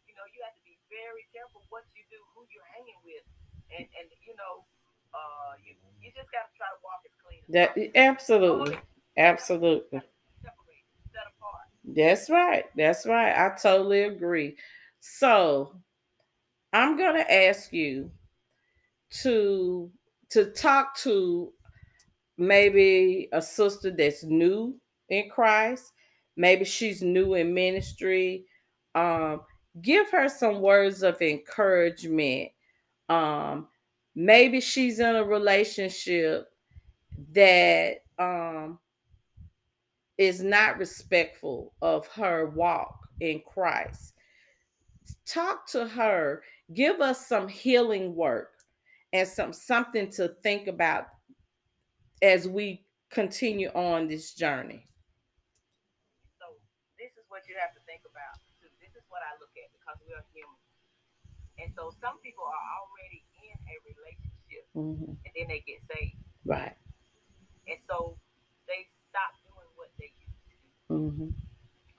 you 0.09 0.13
know, 0.17 0.25
you 0.33 0.39
have 0.43 0.55
to 0.57 0.63
be 0.65 0.75
very 0.89 1.23
careful 1.31 1.61
what 1.69 1.85
you 1.95 2.03
do, 2.09 2.19
who 2.33 2.43
you're 2.49 2.65
hanging 2.73 2.97
with, 3.05 3.23
and 3.71 3.85
and 3.85 4.07
you 4.25 4.33
know, 4.35 4.65
uh, 5.13 5.53
you 5.61 5.77
you 6.01 6.09
just 6.17 6.27
got 6.33 6.49
to 6.49 6.53
try 6.57 6.67
to 6.73 6.79
walk 6.81 7.05
as 7.05 7.13
clean. 7.21 7.39
As 7.45 7.53
That 7.53 7.69
possible. 7.77 7.93
absolutely. 7.95 8.75
Absolutely. 9.17 10.01
That's 11.95 12.29
right. 12.29 12.65
That's 12.75 13.05
right. 13.05 13.31
I 13.35 13.55
totally 13.55 14.03
agree. 14.03 14.57
So 14.99 15.75
I'm 16.73 16.97
gonna 16.97 17.25
ask 17.29 17.73
you 17.73 18.11
to 19.21 19.91
to 20.29 20.45
talk 20.51 20.95
to 20.97 21.51
maybe 22.37 23.29
a 23.33 23.41
sister 23.41 23.91
that's 23.91 24.23
new 24.23 24.79
in 25.09 25.29
Christ. 25.29 25.93
Maybe 26.37 26.65
she's 26.65 27.01
new 27.01 27.35
in 27.35 27.53
ministry. 27.53 28.45
Um, 28.95 29.41
give 29.81 30.11
her 30.11 30.29
some 30.29 30.61
words 30.61 31.03
of 31.03 31.21
encouragement. 31.21 32.51
Um, 33.09 33.67
maybe 34.15 34.61
she's 34.61 34.99
in 34.99 35.15
a 35.15 35.23
relationship 35.23 36.49
that 37.33 38.03
um 38.19 38.79
is 40.19 40.43
not 40.43 40.77
respectful 40.77 41.73
of 41.81 42.05
her 42.07 42.47
walk 42.49 43.07
in 43.21 43.41
Christ. 43.47 44.13
Talk 45.25 45.65
to 45.71 45.87
her, 45.87 46.43
give 46.73 46.99
us 46.99 47.25
some 47.25 47.47
healing 47.47 48.13
work 48.13 48.51
and 49.13 49.25
some 49.25 49.53
something 49.53 50.11
to 50.11 50.27
think 50.43 50.67
about 50.67 51.07
as 52.21 52.49
we 52.49 52.83
continue 53.09 53.69
on 53.69 54.07
this 54.07 54.33
journey. 54.33 54.83
So 56.37 56.45
this 56.99 57.15
is 57.15 57.23
what 57.29 57.47
you 57.47 57.55
have 57.55 57.73
to 57.73 57.81
think 57.87 58.01
about. 58.03 58.43
This 58.83 58.91
is 58.91 59.07
what 59.07 59.23
I 59.23 59.31
look 59.39 59.55
at 59.55 59.71
because 59.71 60.03
we 60.05 60.13
are 60.13 60.25
human. 60.35 60.59
And 61.63 61.71
so 61.79 61.95
some 62.03 62.19
people 62.19 62.43
are 62.43 62.65
already 62.83 63.23
in 63.39 63.55
a 63.55 63.75
relationship 63.87 64.67
Mhm. 64.75 65.15
and 65.15 65.31
then 65.33 65.47
they 65.47 65.63
get 65.63 65.79
saved. 65.95 66.19
Right. 66.43 66.75
And 67.67 67.79
so 67.87 68.19
they 68.67 68.87
stop 69.09 69.33
doing 69.41 69.69
what 69.75 69.89
they 69.97 70.13
used 70.89 71.17
to 71.17 71.25
do. 71.25 71.29
hmm 71.29 71.31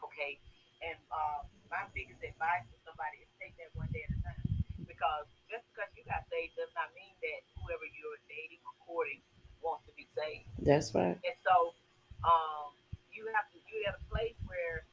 Okay. 0.03 0.39
And 0.83 0.99
uh, 1.13 1.45
my 1.71 1.85
biggest 1.95 2.21
advice 2.25 2.65
to 2.73 2.77
somebody 2.89 3.23
is 3.23 3.31
take 3.39 3.55
that 3.61 3.71
one 3.77 3.89
day 3.93 4.03
at 4.09 4.17
a 4.17 4.21
time. 4.25 4.43
Because 4.89 5.29
just 5.53 5.65
because 5.71 5.91
you 5.95 6.03
got 6.09 6.25
saved 6.33 6.57
does 6.57 6.73
not 6.75 6.91
mean 6.97 7.13
that 7.23 7.41
whoever 7.57 7.85
you're 7.87 8.21
dating 8.27 8.61
or 8.65 8.75
courting 8.85 9.21
wants 9.63 9.85
to 9.87 9.93
be 9.95 10.09
saved. 10.17 10.49
That's 10.61 10.93
right. 10.97 11.21
And 11.21 11.37
so 11.45 11.77
um, 12.25 12.73
you 13.13 13.29
have 13.37 13.47
to 13.53 13.59
you 13.71 13.85
at 13.87 13.95
a 13.97 14.03
place 14.09 14.37
where, 14.49 14.85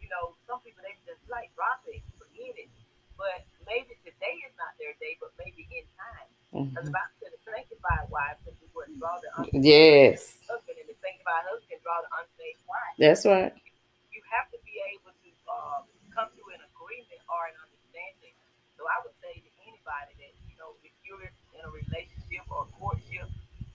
you 0.00 0.08
know, 0.08 0.34
some 0.48 0.64
people 0.64 0.82
they 0.82 0.96
just 1.06 1.22
like 1.28 1.52
drop 1.54 1.84
it, 1.86 2.02
forget 2.16 2.56
it. 2.56 2.70
But 3.20 3.46
maybe 3.68 3.94
today 4.02 4.42
is 4.42 4.54
not 4.58 4.74
their 4.80 4.96
day, 4.98 5.14
but 5.22 5.30
maybe 5.38 5.68
in 5.70 5.86
time. 5.94 6.28
Because 6.50 6.88
Mhm. 6.88 6.90
the 6.90 6.94
Bible 6.94 7.14
said 7.20 7.30
the 7.36 7.42
sanctified 7.46 8.06
wife 8.10 8.38
can 8.42 8.54
do 8.58 8.66
what 8.74 8.88
draw 8.98 9.20
the 9.20 9.30
Yes 9.54 10.34
and 10.84 10.92
the 10.92 10.96
sanctified 11.00 11.44
husband 11.48 11.68
can 11.72 11.80
draw 11.80 12.04
the 12.04 12.10
unsaved 12.20 12.60
wife. 12.68 12.83
That's 12.98 13.26
right. 13.26 13.52
You 14.14 14.22
have 14.30 14.46
to 14.54 14.58
be 14.62 14.78
able 14.94 15.10
to 15.10 15.30
um, 15.50 15.82
come 16.14 16.30
to 16.30 16.44
an 16.54 16.62
agreement 16.62 17.22
or 17.26 17.40
an 17.50 17.56
understanding. 17.58 18.34
So 18.78 18.86
I 18.86 19.02
would 19.02 19.16
say 19.18 19.34
to 19.38 19.50
anybody 19.66 20.14
that, 20.18 20.32
you 20.46 20.54
know, 20.58 20.78
if 20.86 20.94
you're 21.02 21.22
in 21.26 21.60
a 21.62 21.70
relationship 21.70 22.46
or 22.50 22.66
a 22.66 22.70
courtship 22.78 23.26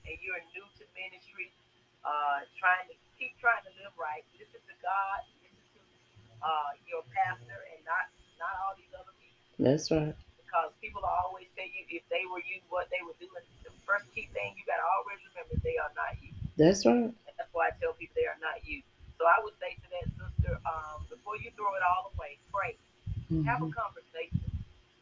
and 0.08 0.16
you're 0.24 0.40
new 0.56 0.68
to 0.80 0.84
ministry, 0.96 1.52
uh, 2.08 2.48
trying 2.56 2.88
to 2.88 2.96
keep 3.20 3.36
trying 3.44 3.64
to 3.68 3.72
live 3.84 3.92
right. 4.00 4.24
Listen 4.40 4.64
to 4.64 4.76
God. 4.80 5.20
Listen 5.44 5.68
to 5.76 5.82
uh, 6.40 6.72
your 6.88 7.04
pastor, 7.12 7.60
and 7.76 7.84
not 7.84 8.08
not 8.40 8.56
all 8.64 8.74
these 8.80 8.92
other 8.96 9.12
people. 9.20 9.44
That's 9.60 9.92
right. 9.92 10.16
Because 10.40 10.72
people 10.80 11.04
always 11.04 11.52
tell 11.60 11.68
you 11.68 11.84
if 11.92 12.08
they 12.08 12.24
were 12.32 12.42
you, 12.42 12.64
what 12.72 12.88
they 12.90 13.04
would 13.04 13.20
do. 13.20 13.28
And 13.36 13.46
the 13.68 13.76
first 13.84 14.08
key 14.16 14.32
thing 14.32 14.56
you 14.56 14.64
got 14.64 14.80
to 14.80 14.88
always 14.88 15.20
remember: 15.28 15.60
they 15.60 15.76
are 15.76 15.92
not 15.94 16.16
you. 16.24 16.32
That's 16.56 16.88
right. 16.88 17.12
And 17.12 17.36
that's 17.36 17.52
why 17.52 17.70
I 17.70 17.74
tell 17.84 17.92
people 18.00 18.16
they 18.16 18.28
are 18.28 18.40
not 18.40 18.64
you. 18.64 18.80
So 19.20 19.28
I 19.28 19.36
would 19.44 19.52
say 19.60 19.76
to 19.76 19.88
that 20.00 20.08
sister, 20.16 20.56
um, 20.64 21.04
before 21.12 21.36
you 21.44 21.52
throw 21.60 21.76
it 21.76 21.84
all 21.84 22.16
away, 22.16 22.40
pray. 22.56 22.80
Mm-hmm. 23.28 23.44
Have 23.44 23.60
a 23.60 23.68
conversation. 23.68 24.48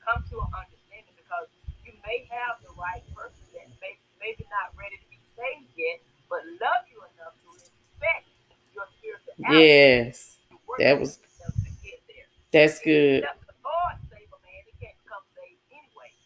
Come 0.01 0.25
to 0.33 0.41
an 0.41 0.49
understanding 0.57 1.13
because 1.13 1.45
you 1.85 1.93
may 2.01 2.25
have 2.33 2.57
the 2.65 2.73
right 2.73 3.05
person 3.13 3.45
that 3.53 3.69
may, 3.77 3.93
maybe 4.17 4.41
not 4.49 4.73
ready 4.73 4.97
to 4.97 5.07
be 5.13 5.21
saved 5.37 5.69
yet, 5.77 6.01
but 6.33 6.41
love 6.57 6.81
you 6.89 6.97
enough 7.13 7.37
to 7.45 7.61
respect 7.61 8.25
your 8.73 8.89
spirituality. 8.97 9.53
Yes. 9.53 10.41
That 10.81 10.97
was 10.97 11.21
that's 12.49 12.81
good. 12.81 13.21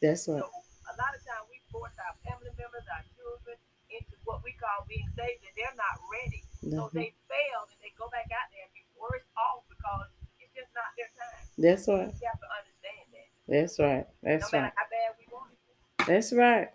That's 0.01 0.25
right. 0.31 0.41
So 0.41 0.47
a 0.47 0.95
lot 0.97 1.11
of 1.13 1.21
times 1.27 1.45
we 1.51 1.61
force 1.69 1.93
our 2.01 2.15
family 2.25 2.49
members, 2.57 2.87
our 2.89 3.05
children 3.19 3.59
into 3.91 4.15
what 4.25 4.41
we 4.41 4.55
call 4.57 4.87
being 4.89 5.05
saved, 5.13 5.43
and 5.45 5.53
they're 5.53 5.77
not 5.77 5.99
ready. 6.09 6.41
Mm-hmm. 6.65 6.73
So 6.73 6.89
they 6.89 7.13
fail 7.29 7.61
go 8.01 8.09
back 8.09 8.33
out 8.33 8.49
there 8.49 8.65
and 8.65 8.73
be 8.73 8.81
worse 8.97 9.21
off 9.37 9.61
because 9.69 10.09
it's 10.41 10.49
just 10.57 10.73
not 10.73 10.89
their 10.97 11.13
time. 11.13 11.45
That's 11.61 11.85
right. 11.85 12.09
You 12.09 12.25
have 12.25 12.41
to 12.41 12.49
understand 12.57 13.05
that. 13.13 13.29
That's 13.45 13.77
right. 13.77 14.05
That's 14.25 14.51
no 14.51 14.59
right. 14.59 14.73
how 14.73 14.87
bad 14.89 15.13
we 15.21 15.25
want 15.29 15.53
it. 15.53 16.07
That's 16.09 16.33
right. 16.33 16.69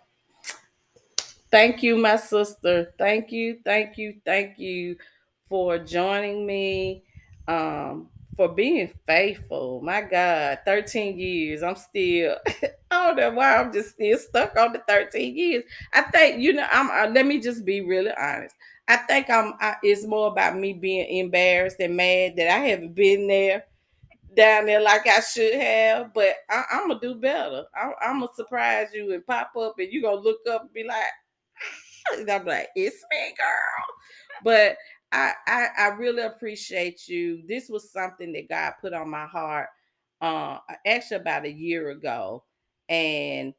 Thank 1.51 1.83
you, 1.83 1.97
my 1.97 2.15
sister. 2.15 2.93
Thank 2.97 3.31
you, 3.31 3.59
thank 3.63 3.97
you, 3.97 4.15
thank 4.25 4.59
you 4.59 4.97
for 5.47 5.77
joining 5.79 6.45
me. 6.45 7.03
Um, 7.47 8.09
for 8.37 8.47
being 8.47 8.93
faithful. 9.07 9.81
My 9.81 10.01
God, 10.01 10.59
13 10.63 11.19
years. 11.19 11.63
I'm 11.63 11.75
still, 11.75 12.37
I 12.91 13.07
don't 13.07 13.17
know 13.17 13.31
why 13.31 13.57
I'm 13.57 13.73
just 13.73 13.95
still 13.95 14.17
stuck 14.17 14.55
on 14.55 14.71
the 14.71 14.81
13 14.87 15.35
years. 15.35 15.63
I 15.91 16.03
think, 16.03 16.39
you 16.39 16.53
know, 16.53 16.67
I'm, 16.71 16.89
uh, 16.89 17.11
let 17.11 17.25
me 17.25 17.41
just 17.41 17.65
be 17.65 17.81
really 17.81 18.11
honest. 18.17 18.55
I 18.87 18.97
think 18.97 19.29
I'm, 19.29 19.53
I, 19.59 19.75
it's 19.81 20.05
more 20.05 20.27
about 20.27 20.55
me 20.55 20.71
being 20.71 21.17
embarrassed 21.17 21.77
and 21.79 21.97
mad 21.97 22.35
that 22.37 22.49
I 22.49 22.59
haven't 22.59 22.93
been 22.93 23.27
there 23.27 23.65
down 24.35 24.67
there 24.67 24.79
like 24.79 25.07
I 25.07 25.19
should 25.19 25.55
have, 25.55 26.13
but 26.13 26.35
I, 26.49 26.63
am 26.71 26.87
gonna 26.87 26.99
do 27.01 27.15
better. 27.15 27.65
I, 27.75 27.91
am 28.07 28.19
gonna 28.19 28.31
surprise 28.35 28.89
you 28.93 29.13
and 29.13 29.25
pop 29.25 29.51
up, 29.59 29.75
and 29.79 29.91
you 29.91 30.01
gonna 30.01 30.21
look 30.21 30.39
up 30.49 30.61
and 30.61 30.73
be 30.73 30.83
like, 30.83 31.03
and 32.17 32.29
I'm 32.29 32.45
like, 32.45 32.69
it's 32.75 33.03
me, 33.11 33.33
girl. 33.35 33.85
But 34.43 34.77
I, 35.11 35.33
I, 35.47 35.67
I 35.77 35.87
really 35.89 36.23
appreciate 36.23 37.07
you. 37.07 37.41
This 37.47 37.69
was 37.69 37.91
something 37.91 38.33
that 38.33 38.49
God 38.49 38.73
put 38.81 38.93
on 38.93 39.09
my 39.09 39.25
heart 39.25 39.69
uh 40.19 40.57
actually 40.85 41.17
about 41.17 41.45
a 41.45 41.51
year 41.51 41.91
ago 41.91 42.43
and 42.89 43.53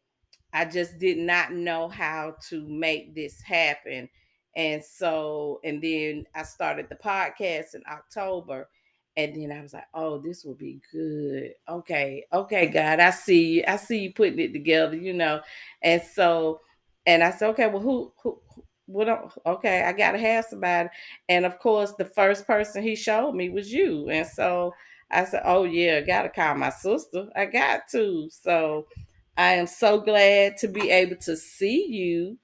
I 0.53 0.65
just 0.65 0.99
did 0.99 1.19
not 1.19 1.53
know 1.53 1.89
how 1.89 2.37
to 2.49 2.67
make 2.69 3.15
this 3.15 3.43
happen. 3.43 4.09
And 4.57 4.83
so 4.85 5.61
and 5.65 5.83
then 5.83 6.25
I 6.35 6.43
started 6.43 6.89
the 6.89 6.97
podcast 6.97 7.75
in 7.75 7.83
October 7.91 8.69
and 9.17 9.35
then 9.37 9.53
I 9.53 9.63
was 9.63 9.75
like, 9.75 9.87
"Oh, 9.95 10.19
this 10.19 10.45
will 10.45 10.55
be 10.55 10.81
good." 10.93 11.55
Okay. 11.69 12.25
Okay, 12.33 12.67
God, 12.69 13.01
I 13.01 13.11
see 13.11 13.57
you. 13.59 13.65
I 13.69 13.77
see 13.77 13.99
you 14.01 14.13
putting 14.13 14.39
it 14.39 14.53
together, 14.53 14.97
you 14.97 15.13
know. 15.13 15.41
And 15.83 16.03
so 16.03 16.61
and 17.07 17.23
I 17.25 17.31
said, 17.33 17.51
"Okay, 17.51 17.67
well 17.69 17.81
who 17.83 18.13
who 18.23 18.41
what 18.89 19.09
okay 19.47 19.85
i 19.85 19.93
gotta 19.93 20.19
have 20.19 20.47
somebody. 20.47 20.91
And 21.31 21.47
of 21.47 21.59
course 21.61 21.95
the 21.99 22.07
first 22.07 22.47
person 22.47 22.83
he 22.85 22.97
showed 22.97 23.35
me 23.35 23.51
was 23.51 23.73
you. 23.73 24.11
And 24.11 24.27
so 24.27 24.75
i 25.11 25.25
said 25.25 25.43
oh 25.47 25.65
yeah 25.65 26.01
gotta 26.03 26.31
call 26.31 26.57
my 26.57 26.71
sister. 26.71 27.29
I 27.37 27.47
got 27.47 27.83
to. 27.93 28.31
So 28.33 28.89
i 29.39 29.55
am 29.55 29.69
so 29.69 30.01
glad 30.01 30.59
to 30.59 30.69
be 30.69 30.91
able 30.91 31.17
to 31.19 31.37
see 31.37 31.87
you 31.89 32.39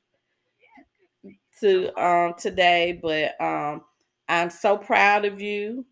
to 1.60 1.94
um 2.02 2.34
today. 2.38 2.98
But 3.02 3.40
um 3.40 3.82
i'm 4.28 4.50
so 4.50 4.78
proud 4.78 5.26
of 5.26 5.40
you. 5.40 5.86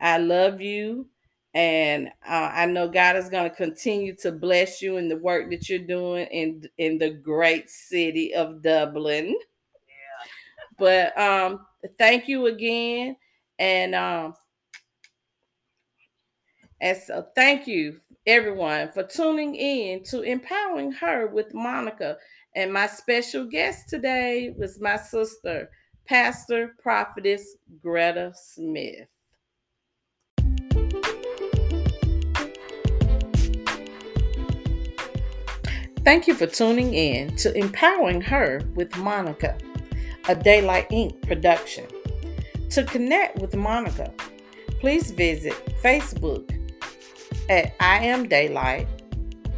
I 0.00 0.18
love 0.18 0.60
you. 0.60 1.08
And 1.54 2.08
uh, 2.28 2.50
I 2.52 2.66
know 2.66 2.88
God 2.88 3.16
is 3.16 3.30
going 3.30 3.48
to 3.48 3.56
continue 3.56 4.14
to 4.16 4.32
bless 4.32 4.82
you 4.82 4.98
in 4.98 5.08
the 5.08 5.16
work 5.16 5.50
that 5.50 5.68
you're 5.68 5.78
doing 5.78 6.26
in 6.28 6.62
in 6.78 6.98
the 6.98 7.10
great 7.10 7.70
city 7.70 8.34
of 8.34 8.62
Dublin. 8.62 9.34
But 10.78 11.16
um, 11.18 11.66
thank 11.98 12.28
you 12.28 12.46
again. 12.46 13.16
And 13.58 13.94
um, 13.94 14.34
and 16.80 16.98
so 16.98 17.26
thank 17.34 17.66
you 17.66 18.00
everyone 18.26 18.90
for 18.92 19.02
tuning 19.02 19.54
in 19.54 20.02
to 20.04 20.22
empowering 20.22 20.92
her 20.92 21.28
with 21.28 21.54
Monica. 21.54 22.16
And 22.54 22.72
my 22.72 22.86
special 22.86 23.44
guest 23.46 23.88
today 23.88 24.54
was 24.58 24.80
my 24.80 24.96
sister, 24.96 25.70
Pastor 26.06 26.74
Prophetess 26.82 27.56
Greta 27.82 28.32
Smith. 28.34 29.06
Thank 36.04 36.28
you 36.28 36.34
for 36.34 36.46
tuning 36.46 36.94
in 36.94 37.34
to 37.38 37.52
Empowering 37.56 38.20
Her 38.20 38.60
with 38.76 38.96
Monica 38.96 39.58
a 40.28 40.34
Daylight 40.34 40.88
Inc. 40.90 41.22
production. 41.22 41.86
To 42.70 42.82
connect 42.84 43.38
with 43.38 43.54
Monica, 43.54 44.12
please 44.80 45.12
visit 45.12 45.54
Facebook 45.82 46.50
at 47.48 47.74
I 47.80 48.04
Am 48.04 48.28
Daylight 48.28 48.86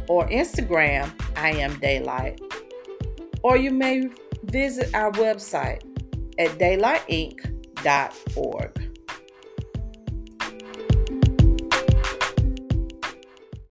or 0.07 0.27
Instagram 0.27 1.11
I 1.35 1.49
Am 1.51 1.77
Daylight, 1.79 2.39
or 3.43 3.57
you 3.57 3.71
may 3.71 4.09
visit 4.43 4.93
our 4.93 5.11
website 5.13 5.81
at 6.37 6.59
daylightinc.org. 6.59 8.88